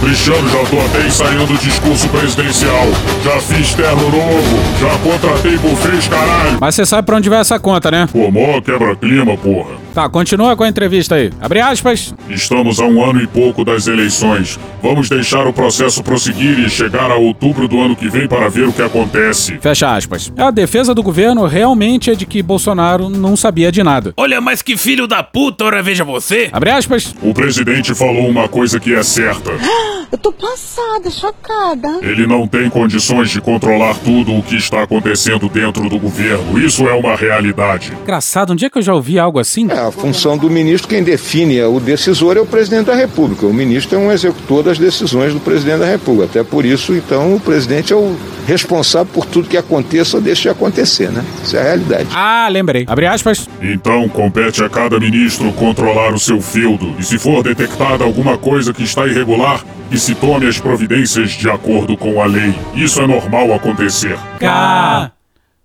Cristiano, 0.10 0.50
já 0.50 0.66
tô 0.66 0.80
até 0.80 1.06
ensaiando 1.06 1.54
o 1.54 1.58
discurso 1.60 2.10
presidencial. 2.10 2.88
Já 3.24 3.40
fiz 3.42 3.76
terno 3.76 4.10
novo, 4.10 4.58
já 4.80 4.98
contratei 5.08 5.56
bufês, 5.60 6.08
caralho. 6.08 6.58
Mas 6.60 6.74
você 6.74 6.84
sabe 6.84 7.06
pra 7.06 7.18
onde 7.18 7.30
vai 7.30 7.40
essa 7.42 7.60
conta, 7.60 7.92
né? 7.92 8.10
Pô, 8.12 8.32
mó 8.32 8.60
quebra-clima, 8.60 9.38
porra. 9.38 9.78
Tá, 9.94 10.10
continua 10.10 10.56
com 10.56 10.64
a 10.64 10.68
entrevista 10.68 11.14
aí. 11.14 11.32
Abre 11.40 11.62
aspas. 11.62 12.16
Estamos 12.28 12.80
a 12.80 12.86
um 12.86 13.04
ano 13.04 13.22
e 13.22 13.28
pouco 13.28 13.64
das 13.64 13.86
eleições. 13.86 14.60
Vamos 14.82 15.10
deixar 15.10 15.46
o 15.46 15.54
processo 15.54 16.02
prosseguir 16.02 16.58
e 16.58 16.70
chegar 16.70 17.12
a 17.12 17.16
outubro 17.16 17.68
do 17.68 17.80
ano 17.80 17.96
que 17.96 18.10
vem 18.10 18.28
para 18.28 18.50
ver 18.50 18.68
o 18.68 18.74
que 18.74 18.82
acontece. 18.82 19.60
Fecha 19.60 19.96
aspas. 19.96 20.32
A 20.38 20.50
defesa 20.50 20.96
do 20.96 21.04
governo 21.04 21.46
realmente 21.46 22.10
é 22.10 22.16
de 22.16 22.26
que 22.26 22.42
Bolsonaro 22.42 23.10
não 23.10 23.36
sabia 23.36 23.72
de 23.72 23.84
nada. 23.84 24.14
Olha, 24.18 24.42
mas 24.42 24.64
que 24.64 24.76
filho 24.76 25.06
da 25.06 25.22
puta, 25.22 25.66
ora 25.66 25.84
veja 25.84 26.04
você. 26.04 26.50
Abre 26.52 26.72
aspas. 26.72 27.14
O 27.22 27.32
presidente 27.32 27.94
falou 27.94 28.28
uma 28.28 28.48
coisa 28.48 28.80
que 28.80 28.96
é 28.96 29.04
certa. 29.04 29.52
Eu 30.12 30.18
tô 30.18 30.32
passada, 30.32 31.10
chocada. 31.12 32.00
Ele 32.02 32.26
não 32.26 32.48
tem 32.48 32.68
condições 32.68 33.30
de 33.30 33.40
controlar 33.40 33.96
tudo 34.04 34.36
o 34.36 34.42
que 34.42 34.56
está 34.56 34.82
acontecendo 34.82 35.48
dentro 35.48 35.88
do 35.88 36.00
governo. 36.00 36.60
Isso 36.60 36.88
é 36.88 36.94
uma 36.94 37.16
realidade. 37.16 37.94
Engraçado, 38.02 38.54
onde 38.54 38.66
é 38.66 38.70
que 38.72 38.80
eu 38.80 38.82
já 38.82 38.94
ouvi 38.94 39.20
algo 39.20 39.38
assim? 39.38 39.70
É, 39.70 39.80
a 39.80 39.92
função 39.92 40.36
do 40.36 40.50
ministro, 40.50 40.88
quem 40.88 41.04
define 41.04 41.62
o 41.62 41.80
decisor 41.80 42.38
é 42.38 42.42
o 42.42 42.46
presidente 42.46 42.88
da 42.88 42.96
República. 42.96 43.46
O 43.46 43.54
ministro 43.54 43.98
é 43.98 44.00
um 44.00 44.12
executor 44.12 44.64
das 44.64 44.80
decisões 44.80 45.32
do 45.32 45.40
presidente 45.40 45.80
da 45.80 45.86
República. 45.86 46.26
Até 46.26 46.44
por 46.44 46.66
isso, 46.66 46.96
então, 46.96 47.36
o 47.36 47.40
presidente 47.40 47.94
é 47.94 47.96
o 47.96 48.18
responsável 48.48 49.14
por 49.14 49.28
tudo 49.28 49.48
que 49.48 49.58
aconteça 49.58 50.18
ou 50.18 50.24
deixe 50.24 50.44
de 50.44 50.50
acontecer, 50.50 51.12
né? 51.12 51.24
Isso 51.44 51.56
é 51.56 51.60
a 51.60 51.64
realidade. 51.64 52.10
Ah, 52.12 52.48
lembrei. 52.50 52.84
Abre 52.88 53.06
aspas. 53.06 53.48
Então, 53.62 54.10
compete 54.10 54.64
a 54.64 54.70
cada 54.70 55.00
ministro 55.00 55.54
controlar 55.54 56.16
o 56.16 56.20
seu 56.20 56.42
feudo. 56.42 56.96
E 56.98 57.04
se 57.04 57.20
for 57.20 57.44
detectada 57.44 58.04
alguma 58.04 58.40
coisa 58.40 58.74
que 58.74 58.82
está 58.82 59.06
irregular, 59.06 59.64
que 59.90 59.98
se 59.98 60.14
tome 60.16 60.48
as 60.48 60.60
providências 60.60 61.32
de 61.32 61.50
acordo 61.50 61.98
com 61.98 62.22
a 62.22 62.26
lei. 62.26 62.54
Isso 62.76 63.02
é 63.02 63.08
normal 63.08 63.54
acontecer. 63.54 64.18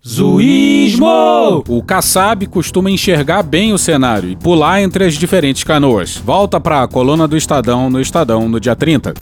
Zuísmo! 0.07 1.65
O 1.67 1.83
Kassab 1.83 2.47
costuma 2.47 2.91
enxergar 2.91 3.43
bem 3.43 3.73
o 3.73 3.79
cenário 3.79 4.29
e 4.29 4.37
pular 4.37 4.83
entre 4.83 5.05
as 5.05 5.15
diferentes 5.15 5.65
canoas. 5.65 6.17
Volta 6.19 6.61
pra 6.61 6.87
coluna 6.87 7.27
do 7.27 7.37
Estadão 7.37 7.89
no 7.89 8.01
Estadão 8.01 8.47
no 8.47 8.61
dia 8.61 8.77
30. 8.77 9.15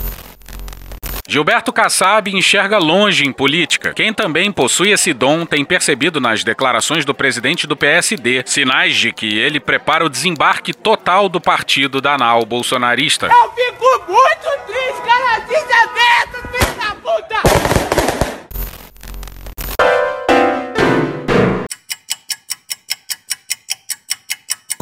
Gilberto 1.32 1.72
Kassab 1.72 2.30
enxerga 2.30 2.76
longe 2.76 3.26
em 3.26 3.32
política. 3.32 3.94
Quem 3.94 4.12
também 4.12 4.52
possui 4.52 4.90
esse 4.90 5.14
dom 5.14 5.46
tem 5.46 5.64
percebido 5.64 6.20
nas 6.20 6.44
declarações 6.44 7.06
do 7.06 7.14
presidente 7.14 7.66
do 7.66 7.74
PSD 7.74 8.42
sinais 8.44 8.94
de 8.94 9.12
que 9.12 9.38
ele 9.38 9.58
prepara 9.58 10.04
o 10.04 10.10
desembarque 10.10 10.74
total 10.74 11.30
do 11.30 11.40
partido 11.40 12.02
da 12.02 12.18
nau 12.18 12.44
bolsonarista. 12.44 13.28
Eu 13.28 13.50
fico 13.52 14.12
muito 14.12 14.66
triste, 14.66 15.00
cara, 15.06 15.38
desaberto, 15.38 16.48
filho 16.52 16.74
da 16.76 16.94
puta! 16.96 17.91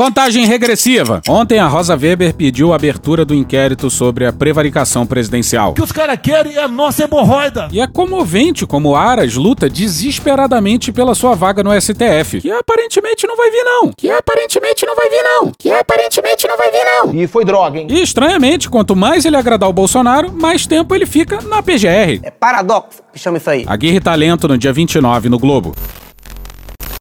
Contagem 0.00 0.46
regressiva. 0.46 1.20
Ontem 1.28 1.58
a 1.58 1.68
Rosa 1.68 1.94
Weber 1.94 2.32
pediu 2.32 2.72
a 2.72 2.76
abertura 2.76 3.22
do 3.22 3.34
inquérito 3.34 3.90
sobre 3.90 4.24
a 4.24 4.32
prevaricação 4.32 5.04
presidencial. 5.04 5.72
O 5.72 5.74
que 5.74 5.82
os 5.82 5.92
caras 5.92 6.18
querem 6.22 6.54
é 6.54 6.62
a 6.62 6.66
nossa 6.66 7.04
hemorroida. 7.04 7.68
E 7.70 7.82
é 7.82 7.86
comovente 7.86 8.64
como 8.64 8.96
Aras 8.96 9.34
luta 9.34 9.68
desesperadamente 9.68 10.90
pela 10.90 11.14
sua 11.14 11.34
vaga 11.34 11.62
no 11.62 11.78
STF. 11.78 12.40
Que 12.40 12.50
aparentemente 12.50 13.26
não 13.26 13.36
vai 13.36 13.50
vir, 13.50 13.62
não. 13.62 13.92
Que 13.94 14.10
aparentemente 14.10 14.86
não 14.86 14.96
vai 14.96 15.10
vir, 15.10 15.22
não. 15.22 15.52
Que 15.58 15.70
aparentemente 15.70 16.48
não 16.48 16.56
vai 16.56 16.70
vir, 16.70 16.82
não. 16.82 17.14
E 17.14 17.26
foi 17.26 17.44
droga, 17.44 17.78
hein? 17.78 17.86
E 17.90 18.00
estranhamente, 18.00 18.70
quanto 18.70 18.96
mais 18.96 19.26
ele 19.26 19.36
agradar 19.36 19.68
o 19.68 19.72
Bolsonaro, 19.74 20.32
mais 20.32 20.66
tempo 20.66 20.94
ele 20.94 21.04
fica 21.04 21.42
na 21.42 21.62
PGR. 21.62 22.20
É 22.22 22.30
paradoxo 22.30 23.02
que 23.12 23.18
chama 23.18 23.36
isso 23.36 23.50
aí. 23.50 23.66
A 23.66 23.76
Guerra 23.76 23.96
e 23.96 24.00
Talento 24.00 24.48
no 24.48 24.56
dia 24.56 24.72
29 24.72 25.28
no 25.28 25.38
Globo. 25.38 25.74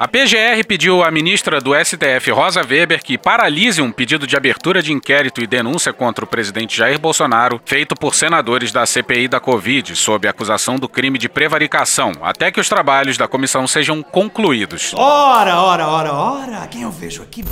A 0.02 0.08
PGR 0.08 0.66
pediu 0.66 1.04
à 1.04 1.12
ministra 1.12 1.60
do 1.60 1.72
STF, 1.76 2.32
Rosa 2.32 2.62
Weber, 2.62 3.04
que 3.04 3.18
paralise 3.18 3.82
um 3.82 3.92
pedido 3.92 4.26
de 4.26 4.38
abertura 4.38 4.82
de 4.82 4.94
inquérito 4.94 5.42
e 5.42 5.46
denúncia 5.46 5.92
contra 5.92 6.24
o 6.24 6.28
presidente 6.28 6.78
Jair 6.78 6.98
Bolsonaro, 6.98 7.60
feito 7.66 7.98
por 7.98 8.16
senadores 8.16 8.72
da 8.72 8.86
CPI 8.86 9.28
da 9.28 9.42
Covid, 9.42 9.94
sob 9.98 10.26
acusação 10.26 10.78
do 10.78 10.88
crime 10.88 11.18
de 11.18 11.28
prevaricação, 11.28 12.14
até 12.22 12.50
que 12.50 12.62
os 12.62 12.70
trabalhos 12.70 13.18
da 13.18 13.28
comissão 13.28 13.68
sejam 13.68 14.02
concluídos. 14.02 14.94
Ora, 14.94 15.60
ora, 15.60 15.86
ora, 15.90 16.14
ora. 16.14 16.68
Quem 16.68 16.84
eu 16.84 16.92
vejo 16.92 17.22
aqui? 17.22 17.44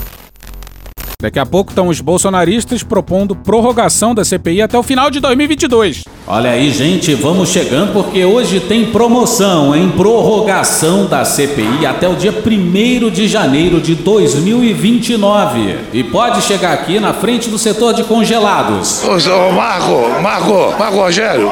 Daqui 1.19 1.39
a 1.39 1.45
pouco 1.47 1.71
estão 1.71 1.87
os 1.87 1.99
bolsonaristas 1.99 2.83
propondo 2.83 3.35
prorrogação 3.35 4.13
da 4.13 4.23
CPI 4.23 4.61
até 4.61 4.77
o 4.77 4.83
final 4.83 5.09
de 5.09 5.19
2022. 5.19 6.03
Olha 6.27 6.51
aí, 6.51 6.69
gente, 6.69 7.15
vamos 7.15 7.49
chegando 7.49 7.91
porque 7.91 8.23
hoje 8.23 8.59
tem 8.59 8.91
promoção 8.91 9.75
em 9.75 9.89
prorrogação 9.89 11.07
da 11.07 11.25
CPI 11.25 11.87
até 11.87 12.07
o 12.07 12.13
dia 12.13 12.31
1 12.31 13.09
de 13.09 13.27
janeiro 13.27 13.81
de 13.81 13.95
2029. 13.95 15.77
E 15.91 16.03
pode 16.03 16.43
chegar 16.43 16.73
aqui 16.73 16.99
na 16.99 17.15
frente 17.15 17.49
do 17.49 17.57
setor 17.57 17.95
de 17.95 18.03
congelados. 18.03 19.03
Ô, 19.03 19.13
ô 19.13 19.51
Marco, 19.53 20.21
Marco, 20.21 20.77
Marco 20.77 20.97
Rogério. 20.97 21.51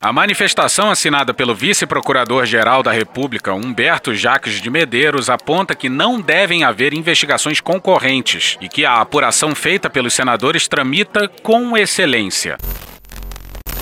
A 0.00 0.12
manifestação 0.12 0.92
assinada 0.92 1.34
pelo 1.34 1.56
vice-procurador-geral 1.56 2.84
da 2.84 2.92
República, 2.92 3.52
Humberto 3.52 4.14
Jacques 4.14 4.60
de 4.60 4.70
Medeiros, 4.70 5.28
aponta 5.28 5.74
que 5.74 5.88
não 5.88 6.20
devem 6.20 6.62
haver 6.62 6.94
investigações 6.94 7.60
concorrentes 7.60 8.56
e 8.60 8.68
que 8.68 8.84
a 8.84 9.00
apuração 9.00 9.56
feita 9.56 9.90
pelos 9.90 10.14
senadores 10.14 10.68
tramita 10.68 11.28
com 11.42 11.76
excelência. 11.76 12.56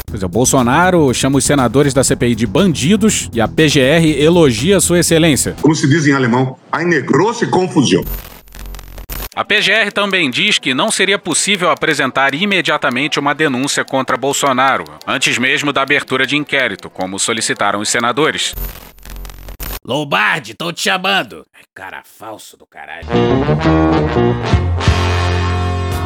Pois 0.09 0.23
é, 0.23 0.27
o 0.27 0.29
Bolsonaro 0.29 1.13
chama 1.13 1.37
os 1.37 1.45
senadores 1.45 1.93
da 1.93 2.03
CPI 2.03 2.35
de 2.35 2.47
bandidos 2.47 3.29
e 3.35 3.39
a 3.39 3.47
PGR 3.47 4.19
elogia 4.19 4.81
sua 4.81 5.01
excelência. 5.01 5.55
Como 5.61 5.75
se 5.75 5.87
diz 5.87 6.07
em 6.07 6.15
alemão, 6.15 6.57
eine 6.73 7.03
grosse 7.03 7.47
Confusion. 7.47 8.03
A 9.37 9.45
PGR 9.45 9.93
também 9.93 10.31
diz 10.31 10.59
que 10.59 10.73
não 10.73 10.91
seria 10.91 11.19
possível 11.19 11.71
apresentar 11.71 12.35
imediatamente 12.35 13.21
uma 13.21 13.35
denúncia 13.35 13.85
contra 13.85 14.17
Bolsonaro, 14.17 14.85
antes 15.07 15.37
mesmo 15.37 15.75
da 15.75 15.83
abertura 15.83 16.27
de 16.27 16.39
inquérito, 16.39 16.89
como 16.89 17.19
solicitaram 17.19 17.81
os 17.81 17.91
senadores. 17.91 18.55
Lombardi, 19.85 20.55
tô 20.55 20.73
te 20.73 20.81
chamando. 20.81 21.45
Cara 21.75 22.03
falso 22.03 22.57
do 22.57 22.67
caralho. 22.67 23.07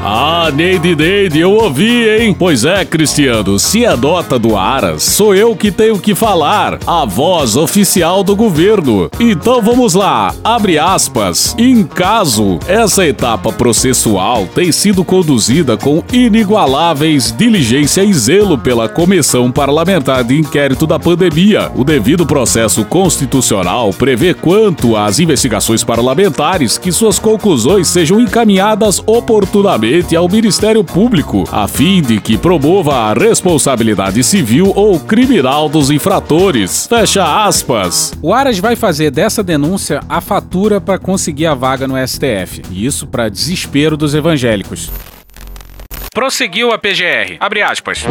Ah, 0.02 0.50
Neide 0.54 0.96
Neide, 0.96 1.40
eu 1.40 1.52
ouvi, 1.52 2.08
hein? 2.08 2.34
Pois 2.36 2.64
é, 2.64 2.86
Cristiano, 2.86 3.58
se 3.58 3.86
nota 3.98 4.38
do 4.38 4.56
Aras, 4.56 5.02
sou 5.02 5.34
eu 5.34 5.54
que 5.54 5.70
tenho 5.70 5.98
que 5.98 6.14
falar, 6.14 6.78
a 6.86 7.04
voz 7.04 7.54
oficial 7.54 8.24
do 8.24 8.34
governo. 8.34 9.10
Então 9.20 9.60
vamos 9.60 9.92
lá, 9.92 10.34
abre 10.42 10.78
aspas. 10.78 11.54
Em 11.58 11.84
caso, 11.84 12.58
essa 12.66 13.06
etapa 13.06 13.52
processual 13.52 14.46
tem 14.54 14.72
sido 14.72 15.04
conduzida 15.04 15.76
com 15.76 16.02
inigualáveis 16.10 17.30
diligência 17.36 18.02
e 18.02 18.14
zelo 18.14 18.56
pela 18.56 18.88
Comissão 18.88 19.52
Parlamentar 19.52 20.24
de 20.24 20.34
Inquérito 20.34 20.86
da 20.86 20.98
Pandemia. 20.98 21.70
O 21.74 21.84
devido 21.84 22.24
processo 22.24 22.86
constitucional 22.86 23.92
prevê 23.92 24.32
quanto 24.32 24.96
às 24.96 25.18
investigações 25.18 25.84
parlamentares 25.84 26.78
que 26.78 26.90
suas 26.90 27.18
conclusões 27.18 27.86
sejam 27.86 28.18
encaminhadas 28.18 29.02
oportunamente 29.04 29.89
ao 30.16 30.28
Ministério 30.28 30.84
Público, 30.84 31.44
a 31.50 31.66
fim 31.66 32.00
de 32.00 32.20
que 32.20 32.38
promova 32.38 32.94
a 32.94 33.12
responsabilidade 33.12 34.22
civil 34.22 34.72
ou 34.76 35.00
criminal 35.00 35.68
dos 35.68 35.90
infratores. 35.90 36.86
Fecha 36.86 37.44
aspas. 37.44 38.12
O 38.22 38.32
Aras 38.32 38.58
vai 38.58 38.76
fazer 38.76 39.10
dessa 39.10 39.42
denúncia 39.42 40.00
a 40.08 40.20
fatura 40.20 40.80
para 40.80 40.98
conseguir 40.98 41.46
a 41.46 41.54
vaga 41.54 41.88
no 41.88 41.96
STF. 41.96 42.62
E 42.70 42.86
isso 42.86 43.06
para 43.06 43.28
desespero 43.28 43.96
dos 43.96 44.14
evangélicos. 44.14 44.90
Prosseguiu 46.12 46.72
a 46.72 46.78
PGR. 46.78 47.36
Abre 47.40 47.62
aspas. 47.62 48.04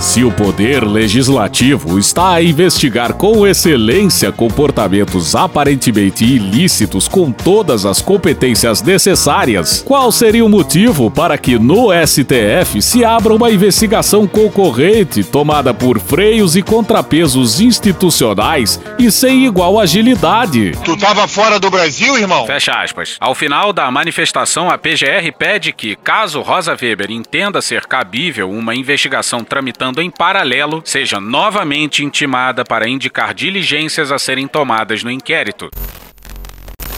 Se 0.00 0.24
o 0.24 0.32
poder 0.32 0.82
legislativo 0.82 1.98
está 1.98 2.32
a 2.32 2.42
investigar 2.42 3.12
com 3.12 3.46
excelência 3.46 4.32
comportamentos 4.32 5.34
aparentemente 5.34 6.24
ilícitos 6.24 7.06
com 7.06 7.30
todas 7.30 7.84
as 7.84 8.00
competências 8.00 8.80
necessárias, 8.80 9.84
qual 9.86 10.10
seria 10.10 10.42
o 10.42 10.48
motivo 10.48 11.10
para 11.10 11.36
que 11.36 11.58
no 11.58 11.88
STF 11.92 12.80
se 12.80 13.04
abra 13.04 13.34
uma 13.34 13.50
investigação 13.50 14.26
concorrente 14.26 15.22
tomada 15.22 15.74
por 15.74 16.00
freios 16.00 16.56
e 16.56 16.62
contrapesos 16.62 17.60
institucionais 17.60 18.80
e 18.98 19.12
sem 19.12 19.44
igual 19.44 19.78
agilidade? 19.78 20.72
Tu 20.82 20.96
tava 20.96 21.28
fora 21.28 21.60
do 21.60 21.70
Brasil, 21.70 22.16
irmão? 22.16 22.46
Fecha 22.46 22.72
aspas. 22.72 23.18
Ao 23.20 23.34
final 23.34 23.70
da 23.70 23.90
manifestação, 23.90 24.70
a 24.70 24.78
PGR 24.78 25.30
pede 25.38 25.74
que, 25.74 25.94
caso 25.94 26.40
Rosa 26.40 26.74
Weber 26.80 27.10
entenda 27.10 27.60
ser 27.60 27.84
cabível 27.84 28.50
uma 28.50 28.74
investigação 28.74 29.44
tramitando 29.44 29.89
em 29.98 30.10
paralelo, 30.10 30.82
seja 30.84 31.18
novamente 31.18 32.04
intimada 32.04 32.64
para 32.64 32.86
indicar 32.86 33.32
diligências 33.32 34.12
a 34.12 34.18
serem 34.18 34.46
tomadas 34.46 35.02
no 35.02 35.10
inquérito. 35.10 35.70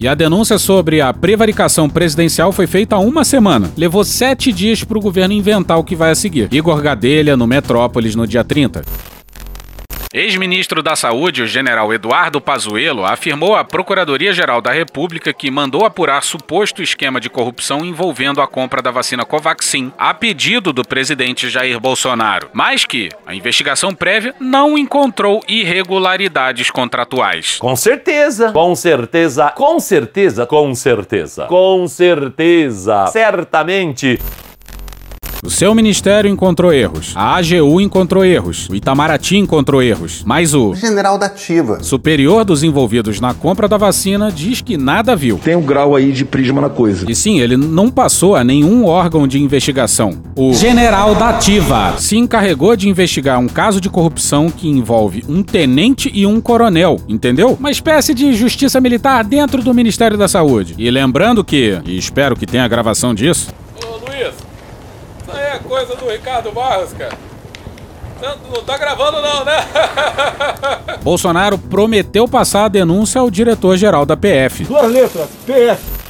E 0.02 0.08
a 0.08 0.14
denúncia 0.14 0.58
sobre 0.58 1.00
a 1.00 1.14
prevaricação 1.14 1.88
presidencial 1.88 2.50
foi 2.50 2.66
feita 2.66 2.96
há 2.96 2.98
uma 2.98 3.24
semana. 3.24 3.70
Levou 3.76 4.02
sete 4.02 4.52
dias 4.52 4.82
para 4.82 4.98
o 4.98 5.00
governo 5.00 5.32
inventar 5.32 5.78
o 5.78 5.84
que 5.84 5.94
vai 5.94 6.10
a 6.10 6.14
seguir. 6.16 6.48
Igor 6.50 6.82
Gadelha, 6.82 7.36
no 7.36 7.46
Metrópolis, 7.46 8.16
no 8.16 8.26
dia 8.26 8.42
30. 8.42 8.82
Ex-ministro 10.12 10.82
da 10.82 10.94
Saúde, 10.94 11.40
o 11.40 11.46
general 11.46 11.90
Eduardo 11.90 12.38
Pazuello, 12.38 13.02
afirmou 13.02 13.56
à 13.56 13.64
Procuradoria-Geral 13.64 14.60
da 14.60 14.70
República 14.70 15.32
que 15.32 15.50
mandou 15.50 15.86
apurar 15.86 16.22
suposto 16.22 16.82
esquema 16.82 17.18
de 17.18 17.30
corrupção 17.30 17.82
envolvendo 17.82 18.42
a 18.42 18.46
compra 18.46 18.82
da 18.82 18.90
vacina 18.90 19.24
Covaxin, 19.24 19.90
a 19.96 20.12
pedido 20.12 20.70
do 20.70 20.86
presidente 20.86 21.48
Jair 21.48 21.80
Bolsonaro, 21.80 22.50
mas 22.52 22.84
que 22.84 23.08
a 23.26 23.34
investigação 23.34 23.94
prévia 23.94 24.34
não 24.38 24.76
encontrou 24.76 25.42
irregularidades 25.48 26.70
contratuais. 26.70 27.56
Com 27.58 27.74
certeza, 27.74 28.52
com 28.52 28.76
certeza, 28.76 29.48
com 29.56 29.80
certeza, 29.80 30.44
com 30.44 30.74
certeza, 30.74 31.46
com 31.46 31.88
certeza, 31.88 33.06
certamente. 33.06 34.18
O 35.44 35.50
seu 35.50 35.74
ministério 35.74 36.30
encontrou 36.30 36.72
erros. 36.72 37.14
A 37.16 37.36
AGU 37.36 37.80
encontrou 37.80 38.24
erros. 38.24 38.68
O 38.68 38.76
Itamaraty 38.76 39.38
encontrou 39.38 39.82
erros. 39.82 40.22
Mas 40.24 40.54
o 40.54 40.72
general 40.72 41.18
da 41.18 41.26
Ativa, 41.26 41.82
superior 41.82 42.44
dos 42.44 42.62
envolvidos 42.62 43.18
na 43.18 43.34
compra 43.34 43.66
da 43.66 43.76
vacina, 43.76 44.30
diz 44.30 44.60
que 44.60 44.76
nada 44.76 45.16
viu. 45.16 45.40
Tem 45.42 45.56
um 45.56 45.62
grau 45.62 45.96
aí 45.96 46.12
de 46.12 46.24
prisma 46.24 46.60
na 46.60 46.70
coisa. 46.70 47.10
E 47.10 47.14
sim, 47.16 47.40
ele 47.40 47.56
não 47.56 47.90
passou 47.90 48.36
a 48.36 48.44
nenhum 48.44 48.84
órgão 48.84 49.26
de 49.26 49.42
investigação. 49.42 50.22
O 50.36 50.54
general 50.54 51.12
da 51.16 51.30
Ativa 51.30 51.96
se 51.98 52.16
encarregou 52.16 52.76
de 52.76 52.88
investigar 52.88 53.40
um 53.40 53.48
caso 53.48 53.80
de 53.80 53.90
corrupção 53.90 54.48
que 54.48 54.68
envolve 54.68 55.24
um 55.28 55.42
tenente 55.42 56.08
e 56.14 56.24
um 56.24 56.40
coronel, 56.40 57.00
entendeu? 57.08 57.56
Uma 57.58 57.72
espécie 57.72 58.14
de 58.14 58.32
justiça 58.32 58.80
militar 58.80 59.24
dentro 59.24 59.60
do 59.60 59.74
Ministério 59.74 60.16
da 60.16 60.28
Saúde. 60.28 60.76
E 60.78 60.88
lembrando 60.88 61.42
que, 61.42 61.80
e 61.84 61.98
espero 61.98 62.36
que 62.36 62.46
tenha 62.46 62.68
gravação 62.68 63.12
disso, 63.12 63.48
Ô 63.84 64.08
Luiz, 64.08 64.51
é 65.52 65.58
coisa 65.58 65.94
do 65.96 66.08
Ricardo 66.08 66.50
Barros, 66.52 66.92
cara. 66.92 67.16
Não, 68.20 68.36
não 68.54 68.62
tá 68.62 68.78
gravando 68.78 69.20
não, 69.20 69.44
né? 69.44 69.56
Bolsonaro 71.02 71.58
prometeu 71.58 72.28
passar 72.28 72.66
a 72.66 72.68
denúncia 72.68 73.20
ao 73.20 73.30
diretor-geral 73.30 74.06
da 74.06 74.16
PF. 74.16 74.64
Duas 74.64 74.90
letras, 74.90 75.28
PF. 75.44 76.01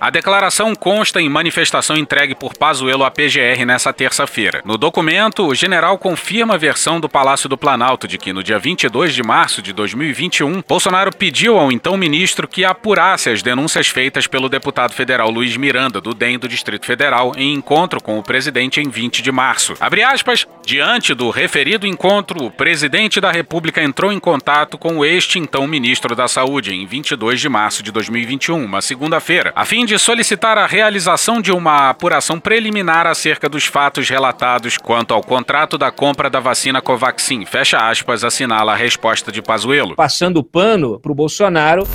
A 0.00 0.10
declaração 0.10 0.76
consta 0.76 1.20
em 1.20 1.28
manifestação 1.28 1.96
entregue 1.96 2.32
por 2.32 2.56
Pazuello 2.56 3.02
à 3.02 3.10
PGR 3.10 3.64
nessa 3.66 3.92
terça-feira. 3.92 4.62
No 4.64 4.78
documento, 4.78 5.44
o 5.44 5.54
general 5.56 5.98
confirma 5.98 6.54
a 6.54 6.58
versão 6.58 7.00
do 7.00 7.08
Palácio 7.08 7.48
do 7.48 7.58
Planalto 7.58 8.06
de 8.06 8.16
que 8.16 8.32
no 8.32 8.44
dia 8.44 8.60
22 8.60 9.12
de 9.12 9.24
março 9.24 9.60
de 9.60 9.72
2021, 9.72 10.62
Bolsonaro 10.68 11.10
pediu 11.10 11.58
ao 11.58 11.72
então 11.72 11.96
ministro 11.96 12.46
que 12.46 12.64
apurasse 12.64 13.28
as 13.28 13.42
denúncias 13.42 13.88
feitas 13.88 14.28
pelo 14.28 14.48
deputado 14.48 14.92
federal 14.94 15.30
Luiz 15.30 15.56
Miranda, 15.56 16.00
do 16.00 16.14
DEM 16.14 16.38
do 16.38 16.46
Distrito 16.46 16.86
Federal, 16.86 17.32
em 17.36 17.54
encontro 17.54 18.00
com 18.00 18.20
o 18.20 18.22
presidente 18.22 18.80
em 18.80 18.88
20 18.88 19.20
de 19.20 19.32
março. 19.32 19.74
Abre 19.80 20.04
aspas, 20.04 20.46
diante 20.68 21.14
do 21.14 21.30
referido 21.30 21.86
encontro, 21.86 22.44
o 22.44 22.50
presidente 22.50 23.22
da 23.22 23.32
República 23.32 23.82
entrou 23.82 24.12
em 24.12 24.20
contato 24.20 24.76
com 24.76 25.02
este 25.02 25.38
então 25.38 25.66
ministro 25.66 26.14
da 26.14 26.28
Saúde 26.28 26.74
em 26.74 26.84
22 26.84 27.40
de 27.40 27.48
março 27.48 27.82
de 27.82 27.90
2021, 27.90 28.62
uma 28.62 28.82
segunda-feira, 28.82 29.50
a 29.56 29.64
fim 29.64 29.86
de 29.86 29.98
solicitar 29.98 30.58
a 30.58 30.66
realização 30.66 31.40
de 31.40 31.50
uma 31.50 31.88
apuração 31.88 32.38
preliminar 32.38 33.06
acerca 33.06 33.48
dos 33.48 33.64
fatos 33.64 34.10
relatados 34.10 34.76
quanto 34.76 35.14
ao 35.14 35.22
contrato 35.22 35.78
da 35.78 35.90
compra 35.90 36.28
da 36.28 36.38
vacina 36.38 36.82
Covaxin. 36.82 37.46
Fecha 37.46 37.78
aspas, 37.78 38.22
assinala 38.22 38.74
a 38.74 38.76
resposta 38.76 39.32
de 39.32 39.40
Pazuello. 39.40 39.96
Passando 39.96 40.44
pano 40.44 41.00
pro 41.00 41.14
Bolsonaro. 41.14 41.88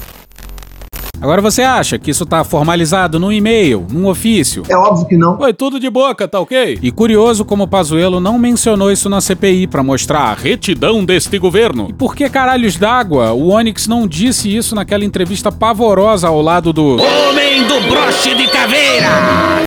Agora 1.24 1.42
você 1.42 1.62
acha 1.62 1.98
que 1.98 2.12
isso 2.12 2.26
tá 2.26 2.44
formalizado 2.44 3.18
num 3.18 3.32
e-mail, 3.32 3.88
num 3.90 4.08
ofício? 4.08 4.64
É 4.68 4.76
óbvio 4.76 5.08
que 5.08 5.16
não. 5.16 5.38
Foi 5.38 5.54
tudo 5.54 5.80
de 5.80 5.90
boca, 5.90 6.28
tá 6.28 6.38
ok? 6.38 6.78
E 6.82 6.92
curioso 6.92 7.46
como 7.46 7.66
Pazuello 7.66 8.20
não 8.20 8.38
mencionou 8.38 8.92
isso 8.92 9.08
na 9.08 9.22
CPI 9.22 9.68
para 9.68 9.82
mostrar 9.82 10.20
a 10.24 10.34
retidão 10.34 11.06
deste 11.06 11.40
governo. 11.40 11.88
E 11.90 11.94
por 11.94 12.14
que 12.14 12.30
caralhos 12.30 12.76
d'água 12.76 13.32
o 13.32 13.52
Onyx 13.52 13.88
não 13.88 14.06
disse 14.06 14.54
isso 14.54 14.76
naquela 14.76 15.06
entrevista 15.06 15.50
pavorosa 15.50 16.28
ao 16.28 16.42
lado 16.42 16.74
do 16.74 16.98
Homem 17.02 17.68
do 17.68 17.80
broche 17.88 18.36
de 18.36 18.46
caveira! 18.48 19.64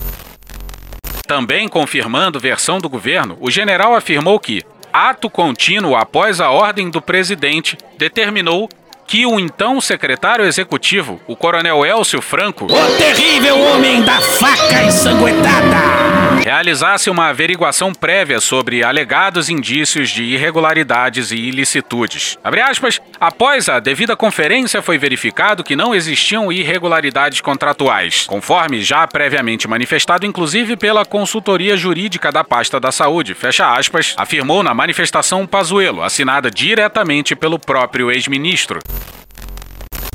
Também 1.26 1.68
confirmando 1.68 2.38
versão 2.38 2.78
do 2.78 2.90
governo, 2.90 3.38
o 3.40 3.50
general 3.50 3.94
afirmou 3.94 4.38
que 4.38 4.60
ato 4.92 5.30
contínuo 5.30 5.96
após 5.96 6.38
a 6.38 6.50
ordem 6.50 6.90
do 6.90 7.00
presidente 7.00 7.78
determinou 7.96 8.68
que 9.06 9.24
o 9.24 9.38
então 9.38 9.80
secretário 9.80 10.44
executivo, 10.44 11.20
o 11.26 11.36
coronel 11.36 11.84
Elcio 11.84 12.20
Franco, 12.20 12.64
O 12.66 12.96
terrível 12.98 13.58
homem 13.60 14.02
da 14.02 14.20
faca 14.20 14.82
ensanguentada! 14.82 16.16
realizasse 16.46 17.10
uma 17.10 17.26
averiguação 17.26 17.92
prévia 17.92 18.38
sobre 18.38 18.84
alegados 18.84 19.48
indícios 19.48 20.10
de 20.10 20.22
irregularidades 20.22 21.32
e 21.32 21.36
ilicitudes. 21.36 22.38
Abre 22.44 22.60
aspas, 22.60 23.00
após 23.20 23.68
a 23.68 23.80
devida 23.80 24.14
conferência 24.16 24.80
foi 24.80 24.96
verificado 24.96 25.64
que 25.64 25.74
não 25.74 25.92
existiam 25.92 26.52
irregularidades 26.52 27.40
contratuais, 27.40 28.26
conforme 28.28 28.80
já 28.80 29.04
previamente 29.08 29.66
manifestado 29.66 30.24
inclusive 30.24 30.76
pela 30.76 31.04
consultoria 31.04 31.76
jurídica 31.76 32.30
da 32.30 32.44
pasta 32.44 32.78
da 32.78 32.92
saúde, 32.92 33.34
fecha 33.34 33.74
aspas, 33.74 34.14
afirmou 34.16 34.62
na 34.62 34.72
manifestação 34.72 35.48
Pazuello, 35.48 36.00
assinada 36.00 36.48
diretamente 36.48 37.34
pelo 37.34 37.58
próprio 37.58 38.08
ex-ministro. 38.08 38.78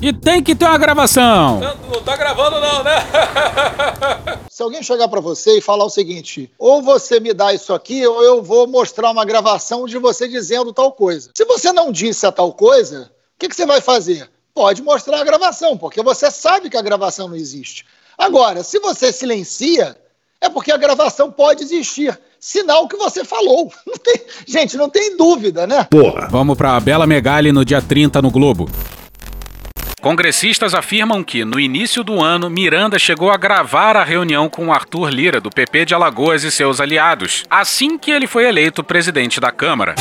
E 0.01 0.11
tem 0.11 0.41
que 0.41 0.55
ter 0.55 0.65
uma 0.65 0.77
gravação. 0.79 1.59
Não, 1.59 1.75
não 1.93 2.01
tá 2.01 2.17
gravando 2.17 2.59
não, 2.59 2.83
né? 2.83 2.95
Se 4.49 4.63
alguém 4.63 4.81
chegar 4.81 5.07
para 5.07 5.19
você 5.19 5.59
e 5.59 5.61
falar 5.61 5.85
o 5.85 5.89
seguinte, 5.89 6.51
ou 6.57 6.81
você 6.81 7.19
me 7.19 7.33
dá 7.33 7.53
isso 7.53 7.71
aqui, 7.73 8.05
ou 8.05 8.23
eu 8.23 8.41
vou 8.41 8.67
mostrar 8.67 9.11
uma 9.11 9.23
gravação 9.23 9.85
de 9.85 9.99
você 9.99 10.27
dizendo 10.27 10.73
tal 10.73 10.91
coisa. 10.91 11.29
Se 11.35 11.45
você 11.45 11.71
não 11.71 11.91
disse 11.91 12.25
a 12.25 12.31
tal 12.31 12.51
coisa, 12.53 13.11
o 13.35 13.39
que, 13.39 13.47
que 13.47 13.55
você 13.55 13.65
vai 13.65 13.79
fazer? 13.79 14.27
Pode 14.55 14.81
mostrar 14.81 15.21
a 15.21 15.23
gravação, 15.23 15.77
porque 15.77 16.01
você 16.01 16.31
sabe 16.31 16.69
que 16.69 16.77
a 16.77 16.81
gravação 16.81 17.27
não 17.27 17.35
existe. 17.35 17.85
Agora, 18.17 18.63
se 18.63 18.79
você 18.79 19.13
silencia, 19.13 19.95
é 20.41 20.49
porque 20.49 20.71
a 20.71 20.77
gravação 20.77 21.31
pode 21.31 21.63
existir. 21.63 22.19
Sinal 22.39 22.87
que 22.87 22.97
você 22.97 23.23
falou. 23.23 23.71
Não 23.85 23.93
tem- 23.97 24.25
gente, 24.47 24.75
não 24.75 24.89
tem 24.89 25.15
dúvida, 25.15 25.67
né? 25.67 25.83
Porra. 25.91 26.27
Vamos 26.27 26.57
pra 26.57 26.79
Bela 26.79 27.05
Megali 27.05 27.51
no 27.51 27.63
dia 27.63 27.79
30 27.83 28.19
no 28.19 28.31
Globo. 28.31 28.67
Congressistas 30.01 30.73
afirmam 30.73 31.23
que, 31.23 31.45
no 31.45 31.59
início 31.59 32.03
do 32.03 32.19
ano, 32.19 32.49
Miranda 32.49 32.97
chegou 32.97 33.29
a 33.29 33.37
gravar 33.37 33.95
a 33.95 34.03
reunião 34.03 34.49
com 34.49 34.73
Arthur 34.73 35.09
Lira, 35.09 35.39
do 35.39 35.51
PP 35.51 35.85
de 35.85 35.93
Alagoas 35.93 36.43
e 36.43 36.51
seus 36.51 36.81
aliados, 36.81 37.45
assim 37.47 37.99
que 37.99 38.09
ele 38.09 38.25
foi 38.25 38.45
eleito 38.45 38.83
presidente 38.83 39.39
da 39.39 39.51
Câmara. 39.51 39.93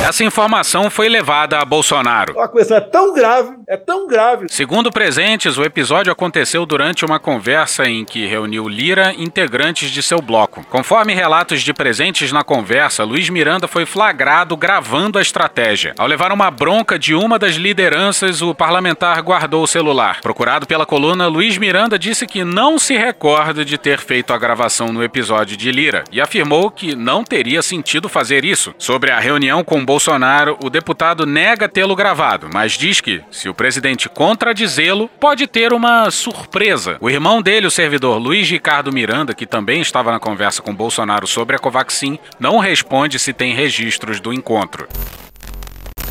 Essa 0.00 0.24
informação 0.24 0.88
foi 0.88 1.08
levada 1.08 1.58
a 1.58 1.64
Bolsonaro. 1.64 2.38
A 2.40 2.48
coisa 2.48 2.76
é 2.76 2.80
tão 2.80 3.12
grave, 3.12 3.56
é 3.68 3.76
tão 3.76 4.06
grave. 4.06 4.46
Segundo 4.48 4.92
presentes, 4.92 5.58
o 5.58 5.64
episódio 5.64 6.10
aconteceu 6.10 6.64
durante 6.64 7.04
uma 7.04 7.18
conversa 7.18 7.84
em 7.84 8.04
que 8.04 8.24
reuniu 8.24 8.68
Lira 8.68 9.12
integrantes 9.18 9.90
de 9.90 10.02
seu 10.02 10.22
bloco. 10.22 10.64
Conforme 10.70 11.14
relatos 11.14 11.62
de 11.62 11.74
presentes 11.74 12.32
na 12.32 12.44
conversa, 12.44 13.04
Luiz 13.04 13.28
Miranda 13.28 13.66
foi 13.66 13.84
flagrado 13.84 14.56
gravando 14.56 15.18
a 15.18 15.22
estratégia. 15.22 15.94
Ao 15.98 16.06
levar 16.06 16.32
uma 16.32 16.50
bronca 16.50 16.98
de 16.98 17.14
uma 17.14 17.38
das 17.38 17.56
lideranças, 17.56 18.40
o 18.40 18.54
parlamentar 18.54 19.20
guardou 19.20 19.64
o 19.64 19.68
celular. 19.68 20.20
Procurado 20.22 20.66
pela 20.66 20.86
coluna, 20.86 21.26
Luiz 21.26 21.58
Miranda 21.58 21.98
disse 21.98 22.26
que 22.26 22.44
não 22.44 22.78
se 22.78 22.96
recorda 22.96 23.64
de 23.64 23.76
ter 23.76 23.98
feito 23.98 24.32
a 24.32 24.38
gravação 24.38 24.92
no 24.92 25.02
episódio 25.02 25.56
de 25.56 25.72
Lira 25.72 26.04
e 26.12 26.20
afirmou 26.20 26.70
que 26.70 26.94
não 26.94 27.24
teria 27.24 27.60
sentido 27.62 28.08
fazer 28.08 28.44
isso. 28.44 28.72
Sobre 28.78 29.10
a 29.10 29.18
reunião 29.18 29.64
com 29.64 29.87
Bolsonaro, 29.88 30.58
o 30.62 30.68
deputado 30.68 31.24
nega 31.24 31.66
tê-lo 31.66 31.96
gravado, 31.96 32.46
mas 32.52 32.72
diz 32.72 33.00
que, 33.00 33.22
se 33.30 33.48
o 33.48 33.54
presidente 33.54 34.06
contradizê-lo, 34.06 35.08
pode 35.18 35.46
ter 35.46 35.72
uma 35.72 36.10
surpresa. 36.10 36.98
O 37.00 37.08
irmão 37.08 37.40
dele, 37.40 37.66
o 37.66 37.70
servidor 37.70 38.18
Luiz 38.18 38.50
Ricardo 38.50 38.92
Miranda, 38.92 39.32
que 39.32 39.46
também 39.46 39.80
estava 39.80 40.12
na 40.12 40.20
conversa 40.20 40.60
com 40.60 40.74
Bolsonaro 40.74 41.26
sobre 41.26 41.56
a 41.56 41.58
Covaxin, 41.58 42.18
não 42.38 42.58
responde 42.58 43.18
se 43.18 43.32
tem 43.32 43.54
registros 43.54 44.20
do 44.20 44.30
encontro. 44.30 44.86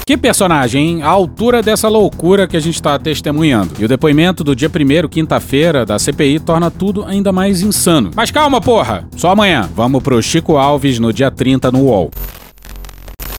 Que 0.08 0.18
personagem, 0.18 0.88
hein? 0.88 1.04
A 1.04 1.10
altura 1.10 1.62
dessa 1.62 1.88
loucura 1.88 2.48
que 2.48 2.58
a 2.58 2.60
gente 2.60 2.76
está 2.76 2.98
testemunhando. 2.98 3.76
E 3.78 3.86
o 3.86 3.88
depoimento 3.88 4.44
do 4.44 4.56
dia 4.56 4.70
1 4.70 5.08
quinta-feira, 5.08 5.86
da 5.86 6.00
CPI 6.00 6.40
torna 6.40 6.72
tudo 6.72 7.06
ainda 7.06 7.32
mais 7.32 7.62
insano. 7.62 8.10
Mas 8.16 8.32
calma, 8.32 8.60
porra! 8.60 9.08
Só 9.16 9.30
amanhã. 9.30 9.70
Vamos 9.76 10.02
pro 10.02 10.20
Chico 10.24 10.58
Alves 10.58 10.98
no 10.98 11.14
dia 11.14 11.30
30 11.30 11.72
no 11.72 11.84
UOL. 11.84 12.10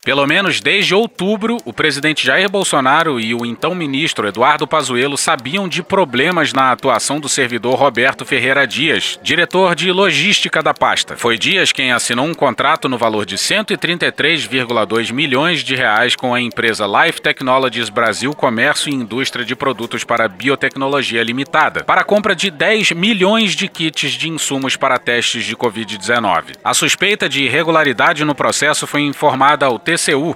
Pelo 0.08 0.26
menos 0.26 0.62
desde 0.62 0.94
outubro, 0.94 1.58
o 1.66 1.72
presidente 1.74 2.24
Jair 2.24 2.48
Bolsonaro 2.48 3.20
e 3.20 3.34
o 3.34 3.44
então 3.44 3.74
ministro 3.74 4.26
Eduardo 4.26 4.66
Pazuello 4.66 5.18
sabiam 5.18 5.68
de 5.68 5.82
problemas 5.82 6.50
na 6.50 6.72
atuação 6.72 7.20
do 7.20 7.28
servidor 7.28 7.74
Roberto 7.74 8.24
Ferreira 8.24 8.66
Dias, 8.66 9.20
diretor 9.22 9.74
de 9.74 9.92
logística 9.92 10.62
da 10.62 10.72
pasta. 10.72 11.14
Foi 11.14 11.36
Dias 11.36 11.72
quem 11.72 11.92
assinou 11.92 12.24
um 12.24 12.32
contrato 12.32 12.88
no 12.88 12.96
valor 12.96 13.26
de 13.26 13.36
133,2 13.36 15.12
milhões 15.12 15.62
de 15.62 15.76
reais 15.76 16.16
com 16.16 16.32
a 16.32 16.40
empresa 16.40 16.86
Life 16.86 17.20
Technologies 17.20 17.90
Brasil 17.90 18.32
Comércio 18.32 18.88
e 18.88 18.94
Indústria 18.94 19.44
de 19.44 19.54
Produtos 19.54 20.04
para 20.04 20.26
Biotecnologia 20.26 21.22
Limitada, 21.22 21.84
para 21.84 22.00
a 22.00 22.04
compra 22.04 22.34
de 22.34 22.50
10 22.50 22.92
milhões 22.92 23.54
de 23.54 23.68
kits 23.68 24.12
de 24.12 24.30
insumos 24.30 24.74
para 24.74 24.96
testes 24.96 25.44
de 25.44 25.54
Covid-19. 25.54 26.56
A 26.64 26.72
suspeita 26.72 27.28
de 27.28 27.42
irregularidade 27.42 28.24
no 28.24 28.34
processo 28.34 28.86
foi 28.86 29.02
informada 29.02 29.66
ao 29.66 29.78
TCU 29.78 29.97
TCU 29.98 30.32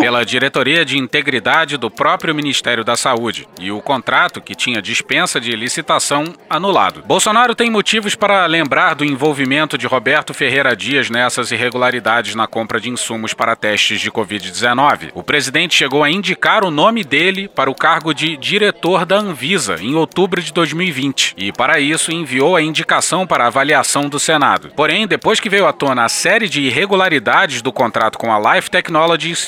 pela 0.00 0.24
Diretoria 0.24 0.84
de 0.84 0.98
Integridade 0.98 1.76
do 1.76 1.90
próprio 1.90 2.34
Ministério 2.34 2.82
da 2.82 2.96
Saúde 2.96 3.46
e 3.60 3.70
o 3.70 3.80
contrato, 3.80 4.40
que 4.40 4.54
tinha 4.54 4.80
dispensa 4.80 5.40
de 5.40 5.50
licitação, 5.52 6.24
anulado. 6.48 7.02
Bolsonaro 7.06 7.54
tem 7.54 7.70
motivos 7.70 8.14
para 8.14 8.46
lembrar 8.46 8.94
do 8.94 9.04
envolvimento 9.04 9.76
de 9.76 9.86
Roberto 9.86 10.32
Ferreira 10.32 10.74
Dias 10.74 11.10
nessas 11.10 11.50
irregularidades 11.50 12.34
na 12.34 12.46
compra 12.46 12.80
de 12.80 12.88
insumos 12.88 13.34
para 13.34 13.54
testes 13.54 14.00
de 14.00 14.10
Covid-19. 14.10 15.10
O 15.14 15.22
presidente 15.22 15.74
chegou 15.74 16.02
a 16.02 16.10
indicar 16.10 16.64
o 16.64 16.70
nome 16.70 17.04
dele 17.04 17.48
para 17.48 17.70
o 17.70 17.74
cargo 17.74 18.14
de 18.14 18.36
diretor 18.36 19.04
da 19.04 19.16
Anvisa 19.16 19.76
em 19.80 19.94
outubro 19.94 20.40
de 20.40 20.52
2020 20.52 21.34
e, 21.36 21.52
para 21.52 21.78
isso, 21.78 22.10
enviou 22.12 22.56
a 22.56 22.62
indicação 22.62 23.26
para 23.26 23.46
avaliação 23.46 24.08
do 24.08 24.18
Senado. 24.18 24.70
Porém, 24.74 25.06
depois 25.06 25.40
que 25.40 25.50
veio 25.50 25.66
à 25.66 25.72
tona 25.72 26.04
a 26.04 26.08
série 26.08 26.48
de 26.48 26.62
irregularidades 26.62 27.60
do 27.60 27.72
contrato 27.72 28.18
com 28.18 28.32
a 28.32 28.54
Life 28.54 28.70
Technologies 28.70 28.93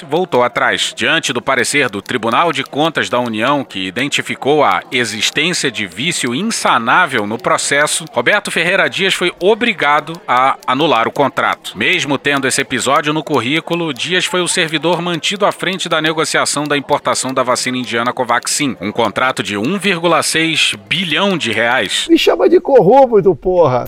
voltou 0.09 0.43
atrás. 0.43 0.93
Diante 0.97 1.33
do 1.33 1.41
parecer 1.41 1.89
do 1.89 2.03
Tribunal 2.03 2.53
de 2.53 2.65
Contas 2.65 3.09
da 3.09 3.21
União, 3.21 3.65
que 3.65 3.87
identificou 3.87 4.65
a 4.65 4.83
existência 4.91 5.71
de 5.71 5.87
vício 5.87 6.35
insanável 6.35 7.27
no 7.27 7.39
processo, 7.39 8.05
Roberto 8.13 8.51
Ferreira 8.51 8.89
Dias 8.89 9.15
foi 9.15 9.33
obrigado 9.41 10.21
a 10.27 10.57
anular 10.67 11.07
o 11.07 11.13
contrato. 11.13 11.77
Mesmo 11.77 12.19
tendo 12.19 12.49
esse 12.49 12.61
episódio 12.61 13.13
no 13.13 13.23
currículo, 13.23 13.95
Dias 13.95 14.25
foi 14.25 14.41
o 14.41 14.49
servidor 14.49 15.01
mantido 15.01 15.47
à 15.47 15.53
frente 15.53 15.89
da 15.89 16.03
negociação 16.03 16.65
da 16.65 16.77
importação 16.77 17.33
da 17.33 17.43
vacina 17.43 17.79
indiana 17.79 18.13
Covaxin, 18.13 18.77
um 18.81 18.91
contrato 18.91 19.43
de 19.43 19.57
1,6 19.57 20.77
bilhão 20.89 21.39
de 21.39 21.53
reais. 21.53 22.07
Me 22.09 22.19
chama 22.19 22.49
de 22.49 22.61
corrupto, 22.61 23.35
porra! 23.35 23.87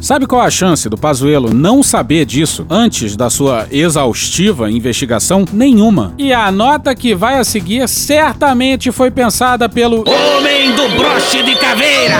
Sabe 0.00 0.26
qual 0.26 0.40
a 0.40 0.50
chance 0.50 0.88
do 0.88 0.96
Pazuello 0.96 1.52
não 1.52 1.82
saber 1.82 2.24
disso 2.24 2.66
antes 2.70 3.16
da 3.16 3.28
sua 3.28 3.66
exaustiva 3.70 4.70
investigação? 4.70 5.44
Nenhuma. 5.52 6.14
E 6.16 6.32
a 6.32 6.50
nota 6.50 6.94
que 6.94 7.14
vai 7.14 7.38
a 7.38 7.44
seguir 7.44 7.86
certamente 7.86 8.90
foi 8.90 9.10
pensada 9.10 9.68
pelo 9.68 10.02
Homem 10.08 10.74
do 10.74 10.88
broche 10.96 11.42
de 11.42 11.54
caveira! 11.54 12.16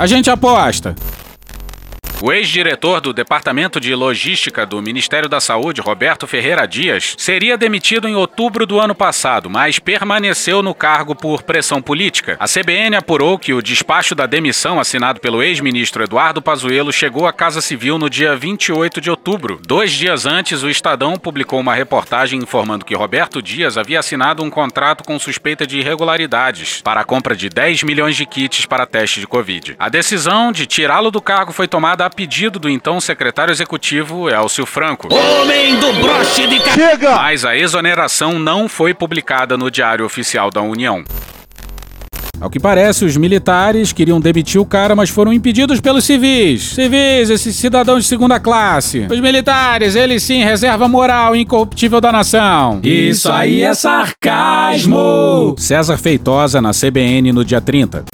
A 0.00 0.06
gente 0.06 0.30
aposta. 0.30 0.94
O 2.22 2.32
ex-diretor 2.32 3.02
do 3.02 3.12
Departamento 3.12 3.78
de 3.78 3.94
Logística 3.94 4.64
do 4.64 4.80
Ministério 4.80 5.28
da 5.28 5.38
Saúde, 5.38 5.82
Roberto 5.82 6.26
Ferreira 6.26 6.66
Dias, 6.66 7.14
seria 7.18 7.58
demitido 7.58 8.08
em 8.08 8.14
outubro 8.14 8.64
do 8.64 8.80
ano 8.80 8.94
passado, 8.94 9.50
mas 9.50 9.78
permaneceu 9.78 10.62
no 10.62 10.74
cargo 10.74 11.14
por 11.14 11.42
pressão 11.42 11.82
política. 11.82 12.34
A 12.40 12.46
CBN 12.48 12.96
apurou 12.96 13.38
que 13.38 13.52
o 13.52 13.60
despacho 13.60 14.14
da 14.14 14.24
demissão 14.24 14.80
assinado 14.80 15.20
pelo 15.20 15.42
ex-ministro 15.42 16.04
Eduardo 16.04 16.40
Pazuello 16.40 16.90
chegou 16.90 17.26
à 17.26 17.34
Casa 17.34 17.60
Civil 17.60 17.98
no 17.98 18.08
dia 18.08 18.34
28 18.34 18.98
de 18.98 19.10
outubro. 19.10 19.60
Dois 19.66 19.92
dias 19.92 20.24
antes, 20.24 20.62
o 20.62 20.70
Estadão 20.70 21.18
publicou 21.18 21.60
uma 21.60 21.74
reportagem 21.74 22.40
informando 22.40 22.86
que 22.86 22.96
Roberto 22.96 23.42
Dias 23.42 23.76
havia 23.76 24.00
assinado 24.00 24.42
um 24.42 24.48
contrato 24.48 25.04
com 25.04 25.18
suspeita 25.18 25.66
de 25.66 25.80
irregularidades 25.80 26.80
para 26.80 27.02
a 27.02 27.04
compra 27.04 27.36
de 27.36 27.50
10 27.50 27.82
milhões 27.82 28.16
de 28.16 28.24
kits 28.24 28.64
para 28.64 28.86
teste 28.86 29.20
de 29.20 29.26
Covid. 29.26 29.76
A 29.78 29.90
decisão 29.90 30.50
de 30.50 30.64
tirá-lo 30.64 31.10
do 31.10 31.20
cargo 31.20 31.52
foi 31.52 31.68
tomada 31.68 32.06
pedido 32.16 32.58
do 32.58 32.70
então 32.70 32.98
secretário 32.98 33.52
executivo 33.52 34.30
Elcio 34.30 34.64
Franco. 34.64 35.08
Homem 35.14 35.76
do 35.76 35.92
broche 35.92 36.46
de 36.46 36.58
Chega! 36.70 37.14
Mas 37.14 37.44
a 37.44 37.54
exoneração 37.54 38.38
não 38.38 38.68
foi 38.70 38.94
publicada 38.94 39.54
no 39.58 39.70
Diário 39.70 40.04
Oficial 40.04 40.50
da 40.50 40.62
União. 40.62 41.04
Ao 42.40 42.50
que 42.50 42.58
parece, 42.58 43.04
os 43.04 43.16
militares 43.16 43.92
queriam 43.92 44.20
demitir 44.20 44.60
o 44.60 44.66
cara, 44.66 44.94
mas 44.94 45.10
foram 45.10 45.32
impedidos 45.32 45.80
pelos 45.80 46.04
civis. 46.04 46.70
Civis, 46.70 47.30
esses 47.30 47.54
cidadãos 47.56 48.04
de 48.04 48.08
segunda 48.08 48.40
classe. 48.40 49.06
Os 49.10 49.20
militares, 49.20 49.94
eles 49.94 50.22
sim, 50.22 50.42
reserva 50.42 50.88
moral 50.88 51.36
incorruptível 51.36 52.00
da 52.00 52.12
nação. 52.12 52.80
Isso 52.82 53.30
aí 53.30 53.62
é 53.62 53.74
sarcasmo! 53.74 55.54
César 55.58 55.96
Feitosa 55.96 56.60
na 56.60 56.72
CBN 56.72 57.32
no 57.32 57.44
dia 57.44 57.60
30. 57.60 58.04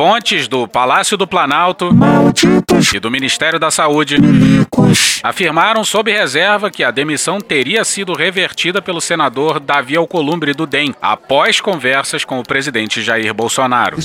Fontes 0.00 0.48
do 0.48 0.66
Palácio 0.66 1.14
do 1.18 1.26
Planalto 1.26 1.94
Malditos. 1.94 2.94
e 2.94 2.98
do 2.98 3.10
Ministério 3.10 3.58
da 3.58 3.70
Saúde 3.70 4.18
Milicos. 4.18 5.20
afirmaram 5.22 5.84
sob 5.84 6.10
reserva 6.10 6.70
que 6.70 6.82
a 6.82 6.90
demissão 6.90 7.38
teria 7.38 7.84
sido 7.84 8.14
revertida 8.14 8.80
pelo 8.80 8.98
senador 8.98 9.60
Davi 9.60 9.96
Alcolumbre 9.96 10.54
do 10.54 10.66
DEM 10.66 10.94
após 11.02 11.60
conversas 11.60 12.24
com 12.24 12.40
o 12.40 12.42
presidente 12.42 13.02
Jair 13.02 13.34
Bolsonaro. 13.34 13.98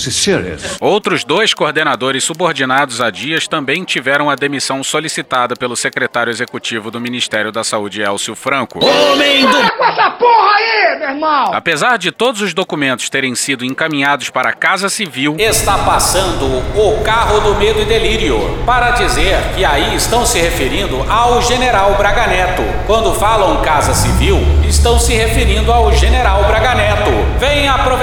Outros 0.81 1.23
dois 1.23 1.53
coordenadores 1.53 2.25
subordinados 2.25 2.99
a 2.99 3.09
Dias 3.09 3.47
também 3.47 3.85
tiveram 3.85 4.29
a 4.29 4.35
demissão 4.35 4.83
solicitada 4.83 5.55
pelo 5.55 5.77
secretário 5.77 6.29
executivo 6.29 6.91
do 6.91 6.99
Ministério 6.99 7.53
da 7.53 7.63
Saúde, 7.63 8.01
Elcio 8.01 8.35
Franco. 8.35 8.83
Homem 8.83 9.45
do... 9.45 9.57
Essa 9.57 10.11
porra 10.11 10.55
aí, 10.55 10.99
meu 10.99 11.09
irmão! 11.11 11.53
Apesar 11.53 11.97
de 11.97 12.11
todos 12.11 12.41
os 12.41 12.53
documentos 12.53 13.09
terem 13.09 13.33
sido 13.33 13.63
encaminhados 13.63 14.29
para 14.29 14.49
a 14.49 14.53
Casa 14.53 14.89
Civil, 14.89 15.37
Está 15.39 15.84
passando 15.85 16.63
o 16.75 17.01
carro 17.03 17.39
do 17.41 17.55
medo 17.55 17.79
e 17.79 17.85
delírio 17.85 18.57
para 18.65 18.91
dizer 18.91 19.37
que 19.55 19.63
aí 19.63 19.95
estão 19.95 20.25
se 20.25 20.39
referindo 20.39 21.05
ao 21.09 21.41
general 21.41 21.93
Braga 21.93 22.27
Neto. 22.27 22.63
Quando 22.87 23.13
falam 23.13 23.61
Casa 23.61 23.93
Civil, 23.93 24.39
estão 24.63 24.99
se 24.99 25.13
referindo 25.13 25.71
ao 25.71 25.93
general 25.93 26.43
Braga 26.45 26.73
Neto. 26.73 27.11
Venha 27.39 27.73
aproveitar! 27.73 27.94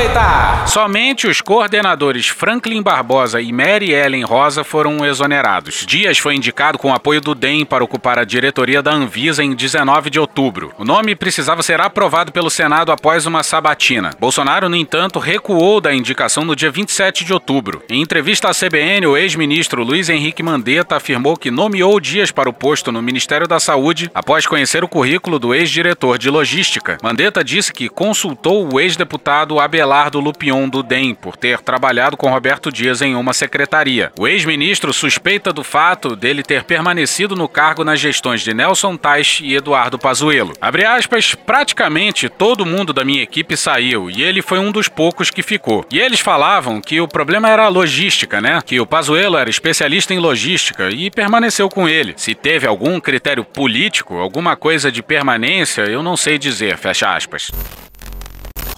Somente 0.66 1.26
os 1.26 1.42
coordenadores 1.42 2.26
Franklin 2.26 2.81
Barbosa 2.81 3.42
e 3.42 3.52
Mary 3.52 3.92
Ellen 3.92 4.24
Rosa 4.24 4.64
foram 4.64 5.05
exonerados. 5.05 5.85
Dias 5.87 6.18
foi 6.18 6.35
indicado 6.35 6.78
com 6.78 6.94
apoio 6.94 7.20
do 7.20 7.35
DEM 7.35 7.66
para 7.66 7.85
ocupar 7.85 8.18
a 8.18 8.24
diretoria 8.24 8.83
da 8.83 8.92
Anvisa 8.92 9.44
em 9.44 9.55
19 9.55 10.09
de 10.09 10.18
outubro. 10.18 10.72
O 10.78 10.85
nome 10.85 11.14
precisava 11.14 11.62
ser 11.62 11.81
aprovado 11.81 12.33
pelo 12.33 12.48
Senado 12.48 12.90
após 12.90 13.26
uma 13.26 13.42
sabatina. 13.42 14.12
Bolsonaro, 14.18 14.68
no 14.68 14.76
entanto, 14.76 15.18
recuou 15.18 15.81
da 15.81 15.92
indicação 15.92 16.44
no 16.44 16.57
dia 16.57 16.70
27 16.70 17.24
de 17.24 17.33
outubro. 17.35 17.83
Em 17.90 18.00
entrevista 18.00 18.48
à 18.48 18.55
CBN, 18.55 19.07
o 19.07 19.16
ex-ministro 19.16 19.85
Luiz 19.85 20.09
Henrique 20.09 20.42
Mandetta 20.42 20.96
afirmou 20.96 21.37
que 21.37 21.50
nomeou 21.50 22.00
Dias 22.00 22.31
para 22.31 22.48
o 22.48 22.52
posto 22.52 22.90
no 22.90 23.02
Ministério 23.02 23.46
da 23.46 23.61
Saúde 23.61 24.11
após 24.14 24.46
conhecer 24.46 24.83
o 24.83 24.88
currículo 24.88 25.38
do 25.38 25.55
ex-diretor 25.55 26.16
de 26.16 26.31
logística. 26.31 26.96
Mandetta 27.02 27.44
disse 27.44 27.72
que 27.72 27.88
consultou 27.88 28.72
o 28.72 28.81
ex-deputado 28.81 29.61
Abelardo 29.83 30.21
Lupion 30.21 30.68
do 30.68 30.81
DEM 30.81 31.12
por 31.12 31.37
ter 31.37 31.59
trabalhado 31.59 32.16
com 32.16 32.31
Roberto 32.31 32.71
Dias 32.71 33.03
em 33.03 33.16
uma 33.16 33.33
secretaria. 33.33 34.12
O 34.16 34.29
ex-ministro 34.29 34.92
suspeita 34.92 35.53
do 35.53 35.64
fato 35.64 36.14
dele 36.14 36.45
ter 36.45 36.62
permanecido 36.62 37.35
no 37.35 37.49
cargo 37.49 37.83
nas 37.83 37.99
gestões 37.99 38.42
de 38.42 38.55
Nelson 38.55 38.97
Tais 38.97 39.40
e 39.42 39.57
Eduardo 39.57 39.99
Pazuello. 39.99 40.53
Abre 40.61 40.85
aspas, 40.85 41.35
praticamente 41.35 42.29
todo 42.29 42.64
mundo 42.64 42.92
da 42.92 43.05
minha 43.05 43.25
equipe 43.25 43.57
saiu 43.57 44.09
e 44.09 44.23
ele 44.23 44.40
foi 44.40 44.61
um 44.61 44.71
dos 44.71 44.87
poucos 44.87 45.31
que 45.31 45.42
ficou. 45.42 45.85
E 45.90 45.99
eles 45.99 46.21
falavam 46.21 46.81
que 46.81 47.01
o 47.01 47.09
problema 47.09 47.51
era 47.51 47.64
a 47.64 47.68
logística, 47.68 48.40
né? 48.40 48.61
Que 48.64 48.79
o 48.79 48.87
Pazuello 48.87 49.37
era 49.37 49.51
especialista 49.51 50.14
em 50.14 50.21
logística 50.21 50.90
e 50.90 51.11
permaneceu 51.11 51.68
com 51.68 51.88
ele. 51.88 52.14
Se 52.16 52.37
teve 52.37 52.68
algum 52.68 53.01
critério 53.01 53.45
político, 53.45 54.18
alguma 54.18 54.55
coisa 54.55 54.92
de 54.92 55.03
permanência, 55.03 55.83
eu 55.83 56.05
não 56.05 56.16
sei 56.16 56.38
dizer, 56.38 56.79
fecha 56.79 57.12
aspas. 57.12 57.51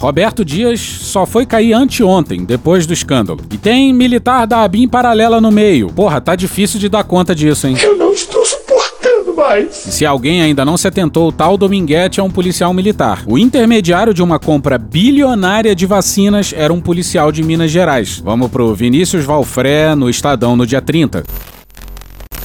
Roberto 0.05 0.45
Dias 0.45 0.81
só 0.81 1.25
foi 1.25 1.47
cair 1.47 1.73
anteontem, 1.73 2.45
depois 2.45 2.87
do 2.87 2.93
escândalo. 2.93 3.41
E 3.51 3.57
tem 3.57 3.91
militar 3.91 4.47
da 4.47 4.63
ABIN 4.63 4.87
paralela 4.87 5.41
no 5.41 5.51
meio. 5.51 5.89
Porra, 5.89 6.21
tá 6.21 6.37
difícil 6.37 6.79
de 6.79 6.91
dar 6.91 7.05
conta 7.05 7.35
disso, 7.35 7.67
hein? 7.67 7.75
Eu 7.83 7.97
não 7.97 8.13
estou 8.13 8.45
suportando 8.45 9.31
demais. 9.31 9.87
E 9.87 9.93
se 9.93 10.05
alguém 10.05 10.43
ainda 10.43 10.63
não 10.63 10.77
se 10.77 10.87
atentou, 10.87 11.29
o 11.29 11.33
tal 11.33 11.57
Dominguete 11.57 12.21
é 12.21 12.23
um 12.23 12.31
policial 12.31 12.75
militar. 12.75 13.23
O 13.27 13.39
intermediário 13.39 14.13
de 14.13 14.23
uma 14.23 14.39
compra 14.39 14.77
bilionária 14.77 15.75
de 15.75 15.87
vacinas 15.87 16.53
era 16.55 16.71
um 16.71 16.83
policial 16.83 17.33
de 17.33 17.43
Minas 17.43 17.71
Gerais. 17.71 18.21
Vamos 18.23 18.51
pro 18.51 18.75
Vinícius 18.75 19.25
Valfré 19.25 19.95
no 19.95 20.11
Estadão 20.11 20.55
no 20.55 20.67
dia 20.67 20.83
30. 20.83 21.25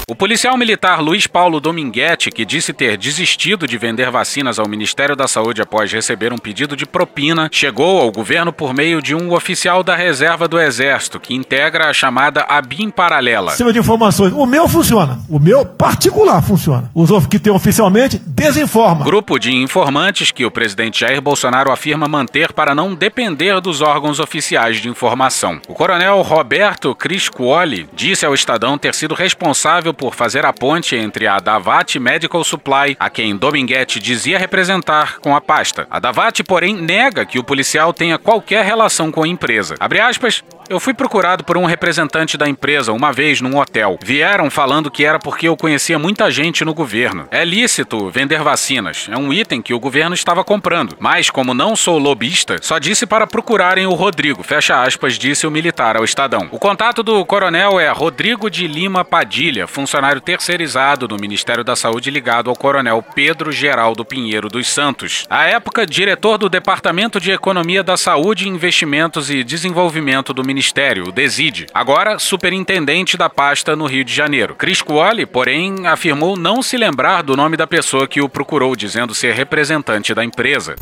O 0.10 0.16
policial 0.16 0.58
militar 0.58 1.04
Luiz 1.04 1.28
Paulo 1.28 1.60
Dominguete, 1.60 2.32
que 2.32 2.44
disse 2.44 2.74
ter 2.74 2.98
desistido 2.98 3.68
de 3.68 3.78
vender 3.78 4.10
vacinas 4.10 4.58
ao 4.58 4.68
Ministério 4.68 5.16
da 5.16 5.28
Saúde 5.28 5.62
após 5.62 5.94
receber 5.94 6.34
um 6.34 6.38
pedido 6.40 6.76
de 6.76 6.88
propina, 6.88 7.48
chegou 7.52 8.02
ao 8.02 8.12
governo 8.12 8.52
por 8.52 8.74
meio 8.74 9.04
de 9.04 9.14
um 9.14 9.32
oficial 9.32 9.84
da 9.84 9.96
reserva 9.96 10.48
do 10.48 10.60
Exército, 10.60 11.20
que 11.20 11.36
integra 11.36 11.92
a 11.92 11.94
chamada 11.94 12.42
ABIN 12.50 12.90
Paralela. 12.90 13.52
Sistema 13.52 13.72
de 13.72 13.78
informações. 13.78 14.34
O 14.34 14.48
meu 14.48 14.68
funciona. 14.68 15.20
O 15.30 15.38
meu 15.38 15.64
particular 15.64 16.42
funciona. 16.42 16.90
Os 16.96 17.28
que 17.28 17.38
tem 17.38 17.54
oficialmente 17.54 18.20
desinforma. 18.26 19.06
Grupo 19.06 19.38
de 19.38 19.54
informantes 19.54 20.32
que 20.32 20.44
o 20.44 20.50
presidente 20.50 21.02
Jair 21.02 21.22
Bolsonaro 21.22 21.72
afirma 21.72 22.08
manter 22.08 22.52
para 22.52 22.74
não 22.74 22.96
depender 22.96 23.62
dos 23.62 23.80
órgãos 23.80 24.20
oficiais 24.20 24.78
de 24.78 24.90
informação. 24.90 25.62
O 25.68 25.76
coronel 25.76 26.20
Roberto 26.24 26.96
Criscuoli 26.96 27.88
disse 27.94 28.26
ao 28.26 28.34
Estadão 28.34 28.76
ter 28.76 28.96
sido 28.96 29.14
responsável 29.14 29.94
por 30.00 30.16
fazer 30.16 30.46
a 30.46 30.54
ponte 30.54 30.96
entre 30.96 31.28
a 31.28 31.40
Davat 31.40 32.00
Medical 32.00 32.42
Supply, 32.42 32.96
a 32.98 33.10
quem 33.10 33.36
Dominguete 33.36 34.00
dizia 34.00 34.40
representar, 34.40 35.20
com 35.20 35.36
a 35.36 35.42
pasta. 35.42 35.86
A 35.92 36.00
Davat, 36.00 36.42
porém, 36.44 36.74
nega 36.74 37.26
que 37.26 37.38
o 37.38 37.44
policial 37.44 37.92
tenha 37.92 38.18
qualquer 38.18 38.64
relação 38.64 39.12
com 39.12 39.24
a 39.24 39.28
empresa. 39.28 39.76
Abre 39.78 40.00
aspas, 40.00 40.42
eu 40.70 40.80
fui 40.80 40.94
procurado 40.94 41.44
por 41.44 41.58
um 41.58 41.66
representante 41.66 42.38
da 42.38 42.48
empresa 42.48 42.94
uma 42.94 43.12
vez 43.12 43.42
num 43.42 43.58
hotel. 43.58 43.98
Vieram 44.04 44.52
falando 44.52 44.92
que 44.92 45.04
era 45.04 45.18
porque 45.18 45.48
eu 45.48 45.58
conhecia 45.58 45.98
muita 45.98 46.30
gente 46.30 46.64
no 46.64 46.76
governo. 46.76 47.28
É 47.32 47.44
lícito 47.44 48.10
vender 48.12 48.42
vacinas, 48.44 49.08
é 49.12 49.18
um 49.18 49.34
item 49.34 49.64
que 49.64 49.74
o 49.74 49.80
governo 49.80 50.14
estava 50.14 50.44
comprando. 50.44 50.96
Mas, 51.00 51.30
como 51.32 51.56
não 51.56 51.76
sou 51.76 51.98
lobista, 51.98 52.58
só 52.62 52.78
disse 52.78 53.08
para 53.08 53.26
procurarem 53.26 53.88
o 53.88 53.96
Rodrigo, 53.96 54.44
fecha 54.44 54.82
aspas, 54.82 55.18
disse 55.18 55.48
o 55.48 55.52
militar 55.52 55.98
ao 55.98 56.04
Estadão. 56.06 56.48
O 56.52 56.60
contato 56.60 57.02
do 57.02 57.26
coronel 57.26 57.80
é 57.80 57.90
Rodrigo 57.90 58.48
de 58.48 58.68
Lima 58.68 59.04
Padilha, 59.04 59.66
funcionário 59.66 59.89
terceirizado 60.22 61.08
do 61.08 61.20
Ministério 61.20 61.64
da 61.64 61.76
Saúde 61.76 62.12
ligado 62.12 62.50
ao 62.50 62.56
coronel 62.56 63.04
Pedro 63.16 63.52
Geraldo 63.52 64.06
Pinheiro 64.06 64.48
dos 64.48 64.68
Santos. 64.68 65.26
À 65.30 65.46
época, 65.46 65.86
diretor 65.86 66.38
do 66.38 66.48
Departamento 66.48 67.20
de 67.20 67.32
Economia 67.32 67.84
da 67.84 67.98
Saúde, 67.98 68.48
Investimentos 68.48 69.30
e 69.30 69.44
Desenvolvimento 69.44 70.34
do 70.34 70.44
Ministério 70.44 71.08
o 71.08 71.12
DESID, 71.12 71.68
agora 71.74 72.20
superintendente 72.20 73.18
da 73.18 73.30
pasta 73.30 73.76
no 73.76 73.86
Rio 73.86 74.04
de 74.04 74.14
Janeiro. 74.14 74.56
Chris 74.56 74.82
Cuoli, 74.82 75.26
porém, 75.26 75.88
afirmou 75.88 76.38
não 76.38 76.62
se 76.62 76.78
lembrar 76.78 77.24
do 77.24 77.36
nome 77.36 77.58
da 77.58 77.68
pessoa 77.68 78.08
que 78.08 78.22
o 78.22 78.30
procurou, 78.30 78.76
dizendo 78.76 79.16
ser 79.16 79.34
representante 79.34 80.14
da 80.14 80.24
empresa. 80.24 80.76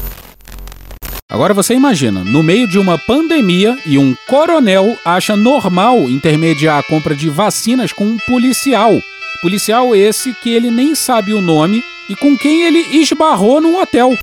Agora 1.29 1.53
você 1.53 1.73
imagina, 1.73 2.23
no 2.23 2.41
meio 2.41 2.65
de 2.65 2.79
uma 2.79 2.97
pandemia 2.97 3.77
e 3.85 3.97
um 3.97 4.15
coronel 4.29 4.97
acha 5.03 5.35
normal 5.35 6.09
intermediar 6.09 6.79
a 6.79 6.83
compra 6.83 7.13
de 7.13 7.29
vacinas 7.29 7.91
com 7.91 8.05
um 8.05 8.17
policial. 8.17 8.97
Policial 9.41 9.93
esse 9.93 10.33
que 10.35 10.49
ele 10.49 10.71
nem 10.71 10.95
sabe 10.95 11.33
o 11.33 11.41
nome 11.41 11.83
e 12.09 12.15
com 12.15 12.37
quem 12.37 12.63
ele 12.63 12.79
esbarrou 12.97 13.59
num 13.59 13.77
hotel. 13.77 14.17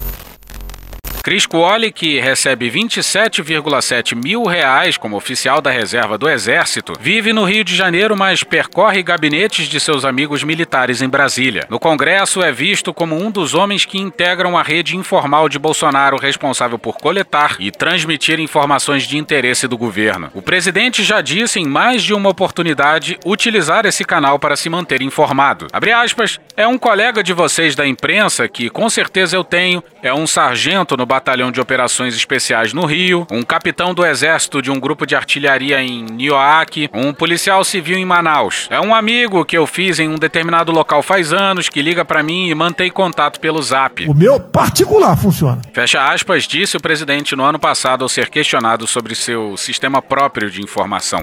Chris 1.25 1.47
Cuoli, 1.47 1.91
que 1.91 2.21
recebe 2.21 2.71
27,7 2.71 4.15
mil 4.15 4.45
reais 4.45 4.99
como 4.99 5.17
oficial 5.17 5.59
da 5.59 5.71
reserva 5.71 6.19
do 6.19 6.29
Exército, 6.29 6.93
vive 7.01 7.33
no 7.33 7.45
Rio 7.45 7.65
de 7.65 7.75
Janeiro, 7.75 8.15
mas 8.15 8.43
percorre 8.45 9.03
gabinetes 9.03 9.67
de 9.67 9.81
seus 9.81 10.05
amigos 10.05 10.45
militares 10.45 11.01
em 11.01 11.09
Brasília. 11.09 11.67
No 11.71 11.81
Congresso, 11.81 12.43
é 12.43 12.53
visto 12.53 12.93
como 12.93 13.17
um 13.17 13.31
dos 13.31 13.55
homens 13.55 13.87
que 13.87 13.97
integram 13.97 14.55
a 14.55 14.63
rede 14.63 14.99
informal 14.99 15.49
de 15.49 15.59
Bolsonaro, 15.59 16.19
responsável 16.19 16.79
por 16.79 16.99
coletar 16.99 17.57
e 17.59 17.71
transmitir 17.71 18.39
informações 18.39 19.05
de 19.05 19.17
interesse 19.17 19.67
do 19.67 19.79
governo. 19.79 20.31
O 20.35 20.43
presidente 20.43 21.03
já 21.03 21.23
disse 21.23 21.59
em 21.59 21.67
mais 21.67 22.03
de 22.03 22.13
uma 22.13 22.29
oportunidade 22.29 23.19
utilizar 23.25 23.87
esse 23.87 24.05
canal 24.05 24.39
para 24.39 24.57
se 24.57 24.69
manter 24.69 25.01
informado. 25.01 25.69
Abre 25.73 25.91
aspas, 25.91 26.39
é 26.55 26.67
um 26.67 26.77
colega 26.77 27.23
de 27.23 27.33
vocês 27.33 27.75
da 27.75 27.87
imprensa 27.87 28.47
que 28.47 28.69
com 28.69 28.91
certeza 28.91 29.35
eu 29.35 29.43
tenho, 29.43 29.83
é 30.03 30.13
um 30.13 30.27
sargento 30.27 30.99
no 30.99 31.14
Batalhão 31.15 31.53
de 31.53 31.61
Operações 31.61 32.17
Especiais 32.17 32.73
no 32.73 32.85
Rio, 32.85 33.25
um 33.31 33.45
capitão 33.45 33.95
do 33.95 34.05
Exército 34.05 34.61
de 34.61 34.69
um 34.69 34.81
grupo 34.81 35.07
de 35.07 35.15
artilharia 35.15 35.81
em 35.81 36.03
Nioaque, 36.03 36.91
um 36.93 37.15
policial 37.15 37.63
civil 37.63 37.97
em 37.97 38.05
Manaus. 38.05 38.67
É 38.69 38.81
um 38.81 38.93
amigo 38.93 39.45
que 39.45 39.57
eu 39.57 39.65
fiz 39.65 40.01
em 40.01 40.09
um 40.09 40.17
determinado 40.17 40.73
local 40.73 41.05
faz 41.05 41.33
anos 41.33 41.69
que 41.69 41.81
liga 41.81 42.05
para 42.05 42.21
mim 42.21 42.49
e 42.49 42.55
mantém 42.55 42.91
contato 42.91 43.39
pelo 43.39 43.63
Zap. 43.63 44.05
O 44.09 44.13
meu 44.13 44.41
particular 44.41 45.17
funciona. 45.17 45.63
Fecha 45.73 46.05
aspas, 46.05 46.49
disse 46.49 46.77
o 46.77 46.81
presidente 46.81 47.37
no 47.37 47.45
ano 47.45 47.61
passado 47.61 48.03
ao 48.03 48.09
ser 48.09 48.29
questionado 48.29 48.85
sobre 48.85 49.15
seu 49.15 49.57
sistema 49.57 50.03
próprio 50.03 50.51
de 50.51 50.63
informação. 50.63 51.23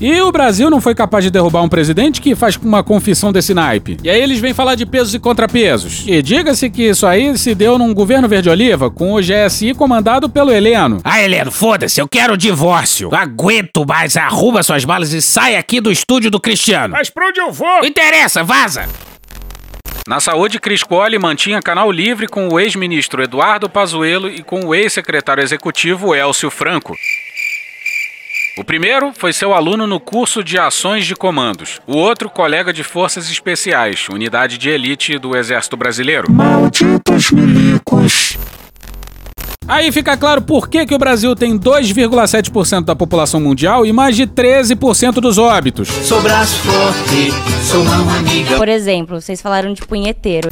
E 0.00 0.20
o 0.20 0.32
Brasil 0.32 0.68
não 0.68 0.80
foi 0.80 0.94
capaz 0.94 1.24
de 1.24 1.30
derrubar 1.30 1.62
um 1.62 1.68
presidente 1.68 2.20
que 2.20 2.34
faz 2.34 2.56
uma 2.56 2.82
confissão 2.82 3.32
desse 3.32 3.54
naipe. 3.54 3.96
E 4.02 4.10
aí 4.10 4.20
eles 4.20 4.40
vêm 4.40 4.52
falar 4.52 4.74
de 4.74 4.84
pesos 4.84 5.14
e 5.14 5.18
contrapesos. 5.18 6.04
E 6.06 6.20
diga-se 6.20 6.68
que 6.68 6.82
isso 6.82 7.06
aí 7.06 7.36
se 7.38 7.54
deu 7.54 7.78
num 7.78 7.94
governo 7.94 8.28
verde-oliva 8.28 8.90
com 8.90 9.14
o 9.14 9.20
GSI 9.20 9.74
comandado 9.74 10.28
pelo 10.28 10.50
Heleno. 10.50 11.00
Ah, 11.04 11.22
Heleno, 11.22 11.50
foda-se, 11.50 12.00
eu 12.00 12.08
quero 12.08 12.34
o 12.34 12.36
divórcio. 12.36 13.08
Não 13.10 13.18
aguento 13.18 13.86
mais, 13.86 14.16
arruba 14.16 14.62
suas 14.62 14.84
balas 14.84 15.12
e 15.12 15.22
sai 15.22 15.56
aqui 15.56 15.80
do 15.80 15.92
estúdio 15.92 16.30
do 16.30 16.40
Cristiano. 16.40 16.94
Mas 16.94 17.08
pra 17.08 17.28
onde 17.28 17.40
eu 17.40 17.52
vou? 17.52 17.78
Não 17.80 17.86
interessa, 17.86 18.42
vaza. 18.42 18.88
Na 20.06 20.20
saúde, 20.20 20.60
Cris 20.60 20.82
Colli 20.82 21.18
mantinha 21.18 21.62
canal 21.62 21.90
livre 21.90 22.26
com 22.26 22.48
o 22.48 22.60
ex-ministro 22.60 23.22
Eduardo 23.22 23.70
Pazuello 23.70 24.28
e 24.28 24.42
com 24.42 24.66
o 24.66 24.74
ex-secretário 24.74 25.42
executivo 25.42 26.14
Elcio 26.14 26.50
Franco. 26.50 26.94
O 28.56 28.62
primeiro 28.62 29.12
foi 29.12 29.32
seu 29.32 29.52
aluno 29.52 29.84
no 29.84 29.98
curso 29.98 30.44
de 30.44 30.56
ações 30.56 31.04
de 31.04 31.16
comandos. 31.16 31.80
O 31.88 31.96
outro, 31.96 32.30
colega 32.30 32.72
de 32.72 32.84
forças 32.84 33.28
especiais, 33.28 34.08
unidade 34.08 34.58
de 34.58 34.70
elite 34.70 35.18
do 35.18 35.36
Exército 35.36 35.76
Brasileiro. 35.76 36.30
Malditos 36.30 37.32
milicos. 37.32 38.38
Aí 39.66 39.90
fica 39.90 40.16
claro 40.16 40.40
por 40.40 40.68
que, 40.68 40.86
que 40.86 40.94
o 40.94 40.98
Brasil 40.98 41.34
tem 41.34 41.58
2,7% 41.58 42.84
da 42.84 42.94
população 42.94 43.40
mundial 43.40 43.84
e 43.84 43.92
mais 43.92 44.14
de 44.14 44.24
13% 44.24 45.14
dos 45.14 45.36
óbitos. 45.36 45.88
Sou 45.88 46.22
braço 46.22 46.54
forte, 46.60 47.32
sou 47.68 47.82
mão 47.82 48.08
amiga. 48.10 48.56
Por 48.56 48.68
exemplo, 48.68 49.20
vocês 49.20 49.42
falaram 49.42 49.72
de 49.72 49.82
punheteiro. 49.82 50.48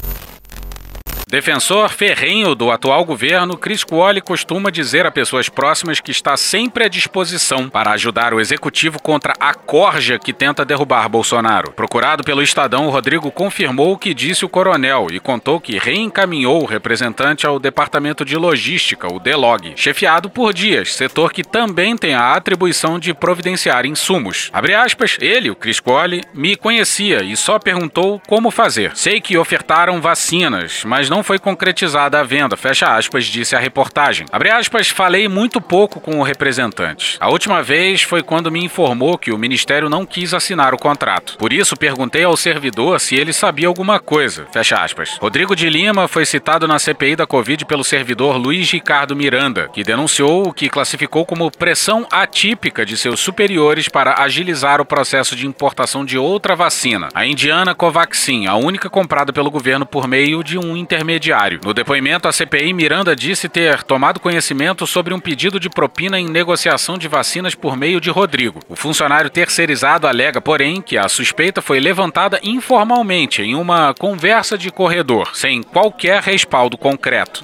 Defensor 1.33 1.89
ferrenho 1.89 2.53
do 2.53 2.69
atual 2.69 3.03
governo, 3.03 3.57
Chris 3.57 3.83
Cuoli 3.83 4.21
costuma 4.21 4.69
dizer 4.69 5.07
a 5.07 5.09
pessoas 5.09 5.49
próximas 5.49 5.99
que 5.99 6.11
está 6.11 6.37
sempre 6.37 6.85
à 6.85 6.87
disposição 6.87 7.67
para 7.71 7.89
ajudar 7.93 8.35
o 8.35 8.39
executivo 8.39 9.01
contra 9.01 9.33
a 9.39 9.51
corja 9.51 10.19
que 10.19 10.31
tenta 10.31 10.63
derrubar 10.63 11.09
Bolsonaro. 11.09 11.71
Procurado 11.71 12.23
pelo 12.23 12.43
Estadão, 12.43 12.87
Rodrigo 12.91 13.31
confirmou 13.31 13.93
o 13.93 13.97
que 13.97 14.13
disse 14.13 14.45
o 14.45 14.47
coronel 14.47 15.07
e 15.11 15.19
contou 15.19 15.59
que 15.59 15.79
reencaminhou 15.79 16.61
o 16.61 16.67
representante 16.67 17.47
ao 17.47 17.57
Departamento 17.57 18.23
de 18.23 18.37
Logística, 18.37 19.11
o 19.11 19.17
DELOG, 19.17 19.73
chefiado 19.75 20.29
por 20.29 20.53
Dias, 20.53 20.93
setor 20.93 21.33
que 21.33 21.43
também 21.43 21.97
tem 21.97 22.13
a 22.13 22.33
atribuição 22.33 22.99
de 22.99 23.11
providenciar 23.11 23.87
insumos. 23.87 24.51
Abre 24.53 24.75
aspas, 24.75 25.17
ele, 25.19 25.49
o 25.49 25.55
Chris 25.55 25.79
Cuoli, 25.79 26.21
me 26.31 26.55
conhecia 26.55 27.23
e 27.23 27.35
só 27.35 27.57
perguntou 27.57 28.21
como 28.27 28.51
fazer. 28.51 28.95
Sei 28.95 29.19
que 29.19 29.35
ofertaram 29.35 29.99
vacinas, 29.99 30.83
mas 30.85 31.09
não 31.09 31.22
foi 31.23 31.39
concretizada 31.39 32.19
a 32.19 32.23
venda, 32.23 32.57
fecha 32.57 32.95
aspas, 32.95 33.25
disse 33.25 33.55
a 33.55 33.59
reportagem. 33.59 34.27
Abre 34.31 34.49
aspas, 34.49 34.89
falei 34.89 35.27
muito 35.27 35.61
pouco 35.61 35.99
com 35.99 36.19
o 36.19 36.23
representante. 36.23 37.17
A 37.19 37.29
última 37.29 37.63
vez 37.63 38.01
foi 38.01 38.21
quando 38.21 38.51
me 38.51 38.63
informou 38.63 39.17
que 39.17 39.31
o 39.31 39.37
ministério 39.37 39.89
não 39.89 40.05
quis 40.05 40.33
assinar 40.33 40.73
o 40.73 40.77
contrato. 40.77 41.37
Por 41.37 41.53
isso, 41.53 41.77
perguntei 41.77 42.23
ao 42.23 42.35
servidor 42.35 42.99
se 42.99 43.15
ele 43.15 43.31
sabia 43.31 43.67
alguma 43.67 43.99
coisa, 43.99 44.47
fecha 44.51 44.75
aspas. 44.75 45.17
Rodrigo 45.19 45.55
de 45.55 45.69
Lima 45.69 46.07
foi 46.07 46.25
citado 46.25 46.67
na 46.67 46.79
CPI 46.79 47.15
da 47.15 47.27
Covid 47.27 47.65
pelo 47.65 47.83
servidor 47.83 48.37
Luiz 48.37 48.69
Ricardo 48.71 49.15
Miranda, 49.15 49.69
que 49.73 49.83
denunciou 49.83 50.47
o 50.47 50.53
que 50.53 50.69
classificou 50.69 51.25
como 51.25 51.49
pressão 51.51 52.05
atípica 52.11 52.85
de 52.85 52.97
seus 52.97 53.19
superiores 53.19 53.87
para 53.87 54.21
agilizar 54.21 54.81
o 54.81 54.85
processo 54.85 55.35
de 55.35 55.47
importação 55.47 56.03
de 56.03 56.17
outra 56.17 56.55
vacina, 56.55 57.09
a 57.13 57.25
indiana 57.25 57.75
Covaxin, 57.75 58.47
a 58.47 58.55
única 58.55 58.89
comprada 58.89 59.31
pelo 59.31 59.51
governo 59.51 59.85
por 59.85 60.07
meio 60.07 60.43
de 60.43 60.57
um 60.57 60.75
intermediário 60.75 61.02
intermediário. 61.03 61.59
No 61.63 61.73
depoimento 61.73 62.27
à 62.27 62.31
CPI, 62.31 62.73
Miranda 62.73 63.15
disse 63.15 63.49
ter 63.49 63.83
tomado 63.83 64.19
conhecimento 64.19 64.87
sobre 64.87 65.13
um 65.13 65.19
pedido 65.19 65.59
de 65.59 65.69
propina 65.69 66.19
em 66.19 66.27
negociação 66.27 66.97
de 66.97 67.07
vacinas 67.07 67.53
por 67.53 67.77
meio 67.77 67.99
de 67.99 68.09
Rodrigo. 68.09 68.59
O 68.69 68.75
funcionário 68.75 69.29
terceirizado 69.29 70.07
alega, 70.07 70.41
porém, 70.41 70.81
que 70.81 70.97
a 70.97 71.07
suspeita 71.07 71.61
foi 71.61 71.79
levantada 71.79 72.39
informalmente 72.41 73.41
em 73.41 73.53
uma 73.53 73.93
conversa 73.93 74.57
de 74.57 74.71
corredor, 74.71 75.35
sem 75.35 75.61
qualquer 75.61 76.21
respaldo 76.21 76.77
concreto. 76.77 77.43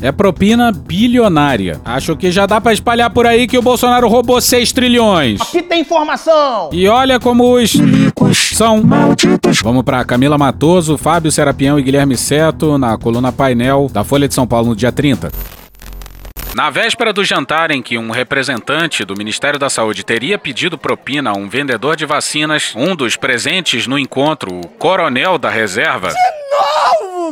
É 0.00 0.12
propina 0.12 0.70
bilionária. 0.70 1.80
Acho 1.84 2.16
que 2.16 2.30
já 2.30 2.46
dá 2.46 2.60
pra 2.60 2.72
espalhar 2.72 3.10
por 3.10 3.26
aí 3.26 3.48
que 3.48 3.58
o 3.58 3.62
Bolsonaro 3.62 4.06
roubou 4.06 4.40
6 4.40 4.70
trilhões. 4.70 5.40
Aqui 5.40 5.60
tem 5.60 5.80
informação. 5.80 6.70
E 6.72 6.86
olha 6.86 7.18
como 7.18 7.52
os 7.52 7.72
são 8.54 8.80
malditos. 8.80 9.60
Vamos 9.60 9.82
pra 9.82 10.04
Camila 10.04 10.38
Matoso, 10.38 10.96
Fábio 10.96 11.32
Serapião 11.32 11.80
e 11.80 11.82
Guilherme 11.82 12.16
Seto 12.16 12.78
na 12.78 12.96
coluna 12.96 13.32
Painel 13.32 13.88
da 13.92 14.04
Folha 14.04 14.28
de 14.28 14.34
São 14.34 14.46
Paulo 14.46 14.68
no 14.68 14.76
dia 14.76 14.92
30. 14.92 15.32
Na 16.54 16.70
véspera 16.70 17.12
do 17.12 17.24
jantar 17.24 17.70
em 17.70 17.82
que 17.82 17.98
um 17.98 18.10
representante 18.10 19.04
do 19.04 19.16
Ministério 19.16 19.58
da 19.58 19.68
Saúde 19.68 20.04
teria 20.04 20.38
pedido 20.38 20.78
propina 20.78 21.30
a 21.30 21.36
um 21.36 21.48
vendedor 21.48 21.94
de 21.94 22.06
vacinas, 22.06 22.72
um 22.74 22.96
dos 22.96 23.16
presentes 23.16 23.86
no 23.86 23.98
encontro, 23.98 24.60
o 24.60 24.66
coronel 24.66 25.38
da 25.38 25.50
reserva, 25.50 26.08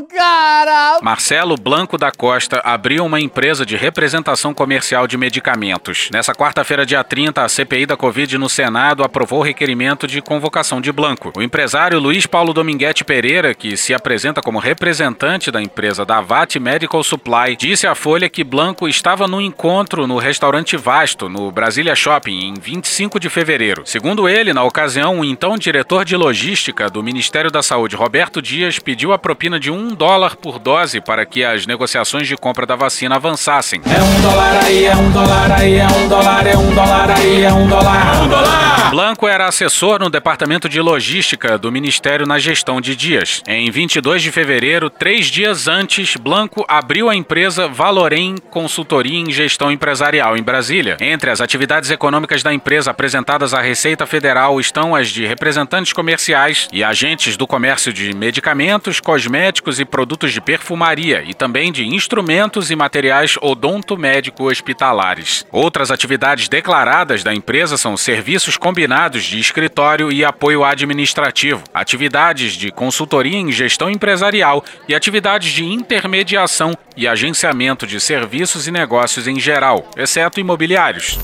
Cara! 0.02 0.98
Marcelo 1.02 1.56
Blanco 1.56 1.96
da 1.96 2.10
Costa 2.10 2.60
abriu 2.64 3.04
uma 3.04 3.20
empresa 3.20 3.64
de 3.64 3.76
representação 3.76 4.52
comercial 4.52 5.06
de 5.06 5.16
medicamentos. 5.16 6.08
Nessa 6.12 6.34
quarta-feira, 6.34 6.84
dia 6.84 7.02
30, 7.02 7.42
a 7.42 7.48
CPI 7.48 7.86
da 7.86 7.96
Covid 7.96 8.38
no 8.38 8.48
Senado 8.48 9.02
aprovou 9.02 9.40
o 9.40 9.42
requerimento 9.42 10.06
de 10.06 10.20
convocação 10.20 10.80
de 10.80 10.92
Blanco. 10.92 11.32
O 11.36 11.42
empresário 11.42 11.98
Luiz 11.98 12.26
Paulo 12.26 12.52
Dominguete 12.52 13.04
Pereira, 13.04 13.54
que 13.54 13.76
se 13.76 13.94
apresenta 13.94 14.42
como 14.42 14.58
representante 14.58 15.50
da 15.50 15.62
empresa 15.62 16.04
Davat 16.04 16.58
Medical 16.58 17.02
Supply, 17.02 17.56
disse 17.56 17.86
à 17.86 17.94
Folha 17.94 18.28
que 18.28 18.44
Blanco 18.44 18.88
estava 18.88 19.26
no 19.26 19.40
encontro 19.40 20.06
no 20.06 20.18
restaurante 20.18 20.76
Vasto, 20.76 21.28
no 21.28 21.50
Brasília 21.50 21.94
Shopping, 21.94 22.38
em 22.48 22.54
25 22.54 23.18
de 23.18 23.28
fevereiro. 23.28 23.82
Segundo 23.84 24.28
ele, 24.28 24.52
na 24.52 24.62
ocasião, 24.62 25.20
o 25.20 25.24
então 25.24 25.56
diretor 25.56 26.04
de 26.04 26.16
logística 26.16 26.88
do 26.90 27.02
Ministério 27.02 27.50
da 27.50 27.62
Saúde, 27.62 27.96
Roberto 27.96 28.42
Dias, 28.42 28.78
pediu 28.78 29.12
a 29.12 29.18
propina 29.18 29.58
de 29.58 29.70
um 29.70 29.85
dólar 29.94 30.36
por 30.36 30.58
dose 30.58 31.00
para 31.00 31.24
que 31.26 31.44
as 31.44 31.66
negociações 31.66 32.26
de 32.26 32.36
compra 32.36 32.66
da 32.66 32.76
vacina 32.76 33.16
avançassem. 33.16 33.80
É 33.84 34.02
um 34.02 34.20
dólar 34.20 34.64
aí, 34.64 34.84
é 34.84 34.96
um 34.96 35.10
dólar 35.10 35.52
aí, 35.52 35.74
é 35.76 35.86
um 35.86 36.08
dólar, 36.08 36.46
é 36.46 36.56
um 36.56 36.74
dólar 36.74 37.10
aí, 37.10 37.42
é 37.44 37.52
um 37.52 37.68
dólar. 37.68 38.22
Um 38.22 38.28
dólar! 38.28 38.65
Blanco 38.96 39.28
era 39.28 39.46
assessor 39.46 40.00
no 40.00 40.08
departamento 40.08 40.70
de 40.70 40.80
logística 40.80 41.58
do 41.58 41.70
Ministério 41.70 42.26
na 42.26 42.38
gestão 42.38 42.80
de 42.80 42.96
Dias. 42.96 43.42
Em 43.46 43.70
22 43.70 44.22
de 44.22 44.32
fevereiro, 44.32 44.88
três 44.88 45.26
dias 45.26 45.68
antes, 45.68 46.16
Blanco 46.16 46.64
abriu 46.66 47.10
a 47.10 47.14
empresa 47.14 47.68
Valorem 47.68 48.36
Consultoria 48.50 49.18
em 49.18 49.30
Gestão 49.30 49.70
Empresarial 49.70 50.34
em 50.34 50.42
Brasília. 50.42 50.96
Entre 50.98 51.30
as 51.30 51.42
atividades 51.42 51.90
econômicas 51.90 52.42
da 52.42 52.54
empresa 52.54 52.90
apresentadas 52.90 53.52
à 53.52 53.60
Receita 53.60 54.06
Federal 54.06 54.58
estão 54.58 54.94
as 54.94 55.10
de 55.10 55.26
representantes 55.26 55.92
comerciais 55.92 56.66
e 56.72 56.82
agentes 56.82 57.36
do 57.36 57.46
comércio 57.46 57.92
de 57.92 58.16
medicamentos, 58.16 58.98
cosméticos 58.98 59.78
e 59.78 59.84
produtos 59.84 60.32
de 60.32 60.40
perfumaria 60.40 61.22
e 61.22 61.34
também 61.34 61.70
de 61.70 61.86
instrumentos 61.86 62.70
e 62.70 62.76
materiais 62.76 63.36
odontomédico-hospitalares. 63.42 65.44
Outras 65.52 65.90
atividades 65.90 66.48
declaradas 66.48 67.22
da 67.22 67.34
empresa 67.34 67.76
são 67.76 67.94
serviços 67.94 68.56
combinados 68.56 68.85
de 68.86 69.40
escritório 69.40 70.12
e 70.12 70.24
apoio 70.24 70.62
administrativo, 70.62 71.62
atividades 71.74 72.52
de 72.52 72.70
consultoria 72.70 73.36
em 73.36 73.50
gestão 73.50 73.90
empresarial 73.90 74.64
e 74.88 74.94
atividades 74.94 75.52
de 75.52 75.64
intermediação 75.64 76.72
e 76.96 77.08
agenciamento 77.08 77.86
de 77.86 78.00
serviços 78.00 78.68
e 78.68 78.70
negócios 78.70 79.26
em 79.26 79.40
geral, 79.40 79.90
exceto 79.96 80.38
imobiliários. 80.38 81.18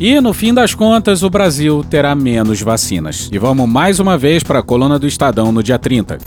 E 0.00 0.20
no 0.20 0.32
fim 0.32 0.54
das 0.54 0.74
contas, 0.74 1.22
o 1.22 1.28
Brasil 1.28 1.84
terá 1.84 2.14
menos 2.14 2.62
vacinas. 2.62 3.28
E 3.30 3.38
vamos 3.38 3.68
mais 3.68 4.00
uma 4.00 4.16
vez 4.16 4.42
para 4.42 4.60
a 4.60 4.62
coluna 4.62 4.98
do 4.98 5.06
Estadão 5.06 5.52
no 5.52 5.62
dia 5.62 5.78
30. 5.78 6.18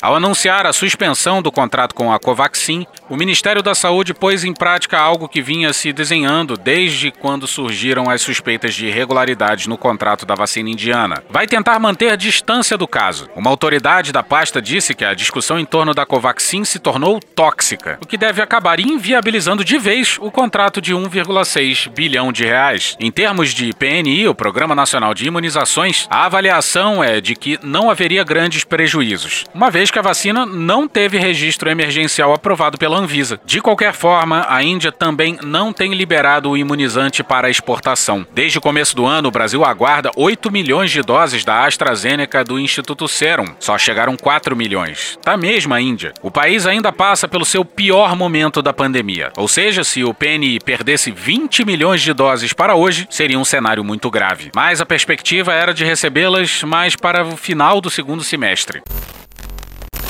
Ao 0.00 0.14
anunciar 0.14 0.64
a 0.64 0.72
suspensão 0.72 1.42
do 1.42 1.50
contrato 1.50 1.92
com 1.92 2.12
a 2.12 2.20
Covaxin, 2.20 2.86
o 3.08 3.16
Ministério 3.16 3.62
da 3.62 3.74
Saúde 3.74 4.12
pôs 4.12 4.44
em 4.44 4.52
prática 4.52 4.98
algo 4.98 5.28
que 5.28 5.40
vinha 5.40 5.72
se 5.72 5.92
desenhando 5.92 6.56
desde 6.56 7.10
quando 7.10 7.46
surgiram 7.46 8.10
as 8.10 8.20
suspeitas 8.20 8.74
de 8.74 8.86
irregularidades 8.86 9.66
no 9.66 9.78
contrato 9.78 10.26
da 10.26 10.34
vacina 10.34 10.68
indiana. 10.68 11.22
Vai 11.30 11.46
tentar 11.46 11.78
manter 11.78 12.16
distância 12.16 12.76
do 12.76 12.86
caso. 12.86 13.28
Uma 13.34 13.50
autoridade 13.50 14.12
da 14.12 14.22
pasta 14.22 14.60
disse 14.60 14.94
que 14.94 15.04
a 15.04 15.14
discussão 15.14 15.58
em 15.58 15.64
torno 15.64 15.94
da 15.94 16.04
Covaxin 16.04 16.64
se 16.64 16.78
tornou 16.78 17.18
tóxica, 17.20 17.98
o 18.02 18.06
que 18.06 18.18
deve 18.18 18.42
acabar 18.42 18.78
inviabilizando 18.78 19.64
de 19.64 19.78
vez 19.78 20.18
o 20.20 20.30
contrato 20.30 20.80
de 20.80 20.94
1,6 20.94 21.88
bilhão 21.90 22.30
de 22.30 22.44
reais. 22.44 22.96
Em 23.00 23.10
termos 23.10 23.54
de 23.54 23.72
PNI, 23.72 24.28
o 24.28 24.34
Programa 24.34 24.74
Nacional 24.74 25.14
de 25.14 25.26
Imunizações, 25.26 26.06
a 26.10 26.26
avaliação 26.26 27.02
é 27.02 27.20
de 27.20 27.34
que 27.34 27.58
não 27.62 27.90
haveria 27.90 28.22
grandes 28.22 28.64
prejuízos, 28.64 29.44
uma 29.54 29.70
vez 29.70 29.90
que 29.90 29.98
a 29.98 30.02
vacina 30.02 30.44
não 30.44 30.86
teve 30.86 31.16
registro 31.16 31.70
emergencial 31.70 32.34
aprovado 32.34 32.76
pela 32.76 32.97
Anvisa. 32.98 33.40
De 33.44 33.60
qualquer 33.60 33.92
forma, 33.92 34.46
a 34.48 34.62
Índia 34.62 34.92
também 34.92 35.38
não 35.42 35.72
tem 35.72 35.94
liberado 35.94 36.50
o 36.50 36.56
imunizante 36.56 37.22
para 37.22 37.50
exportação. 37.50 38.26
Desde 38.34 38.58
o 38.58 38.60
começo 38.60 38.94
do 38.94 39.06
ano, 39.06 39.28
o 39.28 39.32
Brasil 39.32 39.64
aguarda 39.64 40.10
8 40.16 40.50
milhões 40.50 40.90
de 40.90 41.02
doses 41.02 41.44
da 41.44 41.64
AstraZeneca 41.64 42.44
do 42.44 42.58
Instituto 42.58 43.08
Serum. 43.08 43.46
Só 43.60 43.78
chegaram 43.78 44.16
4 44.16 44.56
milhões. 44.56 45.18
Tá 45.22 45.36
mesmo 45.36 45.74
a 45.74 45.80
Índia. 45.80 46.12
O 46.22 46.30
país 46.30 46.66
ainda 46.66 46.92
passa 46.92 47.28
pelo 47.28 47.44
seu 47.44 47.64
pior 47.64 48.16
momento 48.16 48.60
da 48.60 48.72
pandemia. 48.72 49.32
Ou 49.36 49.48
seja, 49.48 49.84
se 49.84 50.04
o 50.04 50.12
PNI 50.12 50.58
perdesse 50.60 51.10
20 51.10 51.64
milhões 51.64 52.02
de 52.02 52.12
doses 52.12 52.52
para 52.52 52.74
hoje, 52.74 53.06
seria 53.10 53.38
um 53.38 53.44
cenário 53.44 53.84
muito 53.84 54.10
grave. 54.10 54.50
Mas 54.54 54.80
a 54.80 54.86
perspectiva 54.86 55.52
era 55.52 55.72
de 55.72 55.84
recebê-las 55.84 56.62
mais 56.62 56.96
para 56.96 57.24
o 57.24 57.36
final 57.36 57.80
do 57.80 57.90
segundo 57.90 58.22
semestre. 58.22 58.82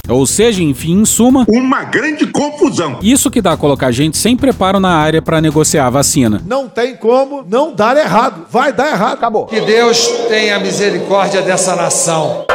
Ou 0.08 0.26
seja, 0.26 0.62
enfim, 0.62 1.00
em 1.00 1.04
suma, 1.04 1.44
uma 1.48 1.84
grande 1.84 2.26
confusão. 2.26 2.98
Isso 3.02 3.30
que 3.30 3.42
dá 3.42 3.52
a 3.52 3.56
colocar 3.56 3.90
gente 3.90 4.16
sem 4.16 4.36
preparo 4.36 4.80
na 4.80 4.96
área 4.96 5.20
para 5.20 5.40
negociar 5.40 5.86
a 5.86 5.90
vacina. 5.90 6.42
Não 6.46 6.68
tem 6.68 6.96
como 6.96 7.44
não 7.48 7.74
dar 7.74 7.96
errado. 7.96 8.46
Vai 8.50 8.72
dar 8.72 8.90
errado. 8.90 9.14
Acabou. 9.14 9.46
Que 9.46 9.60
Deus 9.60 10.06
tenha 10.28 10.58
misericórdia 10.58 11.42
dessa 11.42 11.76
nação. 11.76 12.46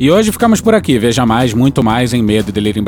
E 0.00 0.12
hoje 0.12 0.30
ficamos 0.30 0.60
por 0.60 0.76
aqui. 0.76 0.96
Veja 0.96 1.26
mais, 1.26 1.52
muito 1.52 1.82
mais 1.82 2.14
em 2.14 2.22
medo 2.22 2.52
em 2.78 2.82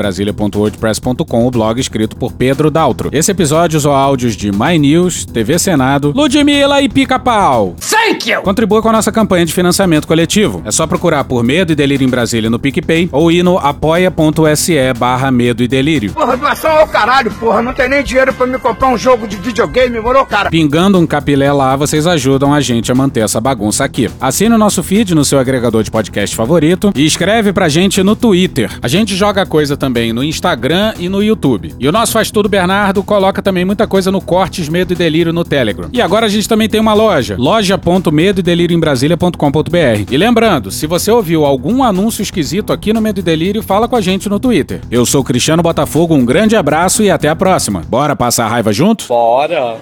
o 1.45 1.51
blog 1.51 1.77
escrito 1.77 2.15
por 2.15 2.31
Pedro 2.31 2.71
Daltro. 2.71 3.09
Esse 3.11 3.31
episódio 3.31 3.75
usou 3.75 3.93
áudios 3.93 4.33
de 4.33 4.49
My 4.49 4.79
News, 4.79 5.25
TV 5.25 5.59
Senado, 5.59 6.13
Ludmilla 6.15 6.81
e 6.81 6.87
Pica-Pau. 6.87 7.75
Thank 7.81 8.31
you! 8.31 8.41
Contribua 8.43 8.81
com 8.81 8.87
a 8.87 8.93
nossa 8.93 9.11
campanha 9.11 9.45
de 9.45 9.51
financiamento 9.51 10.07
coletivo. 10.07 10.61
É 10.63 10.71
só 10.71 10.87
procurar 10.87 11.25
por 11.25 11.43
Medo 11.43 11.73
e 11.73 11.75
Delírio 11.75 12.07
em 12.07 12.09
Brasília 12.09 12.49
no 12.49 12.57
PicPay 12.57 13.09
ou 13.11 13.29
ir 13.29 13.43
no 13.43 13.57
apoia.se 13.57 14.93
barra 14.97 15.29
Medo 15.31 15.61
e 15.63 15.67
Delírio. 15.67 16.13
Porra, 16.13 16.37
doação 16.37 16.71
ao 16.71 16.87
caralho, 16.87 17.29
porra. 17.31 17.61
Não 17.61 17.73
tem 17.73 17.89
nem 17.89 18.01
dinheiro 18.03 18.33
pra 18.33 18.47
me 18.47 18.57
comprar 18.57 18.87
um 18.87 18.97
jogo 18.97 19.27
de 19.27 19.35
videogame, 19.35 19.99
morou, 19.99 20.25
cara? 20.25 20.49
Pingando 20.49 20.97
um 20.97 21.05
capilé 21.05 21.51
lá, 21.51 21.75
vocês 21.75 22.07
ajudam 22.07 22.53
a 22.53 22.61
gente 22.61 22.89
a 22.89 22.95
manter 22.95 23.19
essa 23.19 23.41
bagunça 23.41 23.83
aqui. 23.83 24.09
Assine 24.21 24.55
o 24.55 24.57
nosso 24.57 24.81
feed 24.81 25.13
no 25.13 25.25
seu 25.25 25.39
agregador 25.39 25.83
de 25.83 25.91
podcast 25.91 26.33
favorito 26.33 26.89
e 27.01 27.05
escreve 27.05 27.51
pra 27.51 27.67
gente 27.67 28.03
no 28.03 28.15
Twitter. 28.15 28.69
A 28.79 28.87
gente 28.87 29.15
joga 29.15 29.43
coisa 29.43 29.75
também 29.75 30.13
no 30.13 30.23
Instagram 30.23 30.93
e 30.99 31.09
no 31.09 31.23
YouTube. 31.23 31.73
E 31.79 31.87
o 31.87 31.91
nosso 31.91 32.13
Faz 32.13 32.29
Tudo 32.29 32.47
Bernardo 32.47 33.01
coloca 33.01 33.41
também 33.41 33.65
muita 33.65 33.87
coisa 33.87 34.11
no 34.11 34.21
Cortes 34.21 34.69
Medo 34.69 34.93
e 34.93 34.95
Delírio 34.95 35.33
no 35.33 35.43
Telegram. 35.43 35.89
E 35.91 35.99
agora 35.99 36.27
a 36.27 36.29
gente 36.29 36.47
também 36.47 36.69
tem 36.69 36.79
uma 36.79 36.93
loja, 36.93 37.35
loja.medo 37.39 38.41
e 38.41 38.43
delírio 38.43 38.77
em 38.77 38.79
Brasília.com.br. 38.79 40.11
E 40.11 40.15
lembrando, 40.15 40.69
se 40.69 40.85
você 40.85 41.09
ouviu 41.09 41.43
algum 41.43 41.81
anúncio 41.81 42.21
esquisito 42.21 42.71
aqui 42.71 42.93
no 42.93 43.01
Medo 43.01 43.19
e 43.19 43.23
Delírio, 43.23 43.63
fala 43.63 43.87
com 43.87 43.95
a 43.95 44.01
gente 44.01 44.29
no 44.29 44.39
Twitter. 44.39 44.81
Eu 44.91 45.03
sou 45.03 45.23
Cristiano 45.23 45.63
Botafogo, 45.63 46.13
um 46.13 46.23
grande 46.23 46.55
abraço 46.55 47.01
e 47.01 47.09
até 47.09 47.29
a 47.29 47.35
próxima. 47.35 47.81
Bora 47.87 48.15
passar 48.15 48.45
a 48.45 48.49
raiva 48.49 48.71
junto? 48.71 49.07
Bora! 49.07 49.77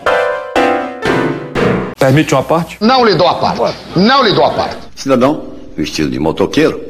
Permite 2.00 2.34
uma 2.34 2.44
parte? 2.44 2.78
Não 2.80 3.04
lhe 3.04 3.14
dou 3.16 3.28
a 3.28 3.34
parte. 3.34 3.78
Não 3.94 4.24
lhe 4.24 4.32
dou 4.32 4.46
a 4.46 4.52
parte. 4.52 4.78
Cidadão, 4.96 5.48
vestido 5.76 6.10
de 6.10 6.18
motoqueiro, 6.18 6.89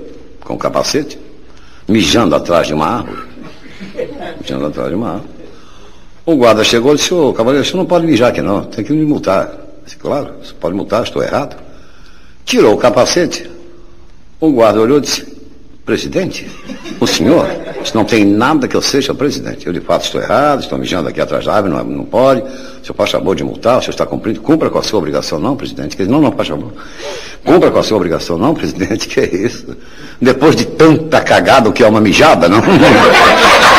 com 0.49 0.57
capacete, 0.57 1.19
mijando 1.88 2.35
atrás 2.35 2.65
de 2.65 2.73
uma 2.73 2.88
árvore. 2.88 3.21
Mijando 4.41 4.65
atrás 4.65 4.89
de 4.89 4.95
uma 4.95 5.09
árvore. 5.09 5.29
O 6.25 6.35
guarda 6.35 6.63
chegou 6.63 6.93
e 6.93 6.95
disse, 6.95 7.13
ô 7.13 7.31
cavaleiro, 7.31 7.63
você 7.63 7.77
não 7.77 7.85
pode 7.85 8.07
mijar 8.07 8.29
aqui 8.31 8.41
não, 8.41 8.63
tem 8.65 8.83
que 8.83 8.91
me 8.91 9.05
multar. 9.05 9.51
Disse, 9.85 9.95
claro, 9.97 10.33
você 10.41 10.51
pode 10.59 10.75
multar, 10.75 11.03
estou 11.03 11.21
errado. 11.21 11.55
Tirou 12.45 12.73
o 12.73 12.77
capacete. 12.77 13.47
O 14.39 14.51
guarda 14.51 14.81
olhou 14.81 14.97
e 14.97 15.01
disse, 15.01 15.38
presidente, 15.89 16.47
o 16.99 17.08
senhor, 17.08 17.47
não 17.95 18.06
tem 18.06 18.23
nada 18.23 18.67
que 18.67 18.78
eu 18.78 18.82
seja 18.82 19.12
presidente. 19.12 19.65
Eu 19.65 19.73
de 19.73 19.80
fato 19.80 20.04
estou 20.04 20.21
errado, 20.21 20.62
estou 20.62 20.78
mijando 20.78 21.10
aqui 21.10 21.19
atrás 21.19 21.45
da 21.45 21.56
árvore, 21.56 21.73
não, 21.73 21.84
não 21.84 22.06
pode. 22.06 22.41
O 22.41 22.86
senhor 22.86 22.95
faz 22.95 23.10
favor 23.10 23.36
de 23.36 23.43
multar, 23.43 23.80
o 23.80 23.82
senhor 23.82 23.93
está 23.93 24.06
cumprindo, 24.06 24.39
cumpra 24.39 24.69
com 24.69 24.78
a 24.78 24.84
sua 24.84 24.99
obrigação, 24.99 25.39
não, 25.39 25.56
presidente. 25.56 25.99
Ele, 25.99 26.12
não, 26.12 26.21
não, 26.21 26.32
faz 26.32 26.47
favor. 26.47 26.71
Cumpra 27.43 27.71
com 27.71 27.80
a 27.80 27.84
sua 27.84 27.97
obrigação, 27.97 28.38
não, 28.38 28.54
presidente, 28.54 29.08
que 29.10 29.19
é 29.19 29.36
isso? 29.36 29.75
Depois 30.21 30.56
de 30.56 30.65
tanta 30.65 31.21
cagada, 31.21 31.67
o 31.69 31.73
que 31.73 31.84
é 31.84 31.88
uma 31.88 31.99
mijada, 31.99 32.47
não? 32.47 32.62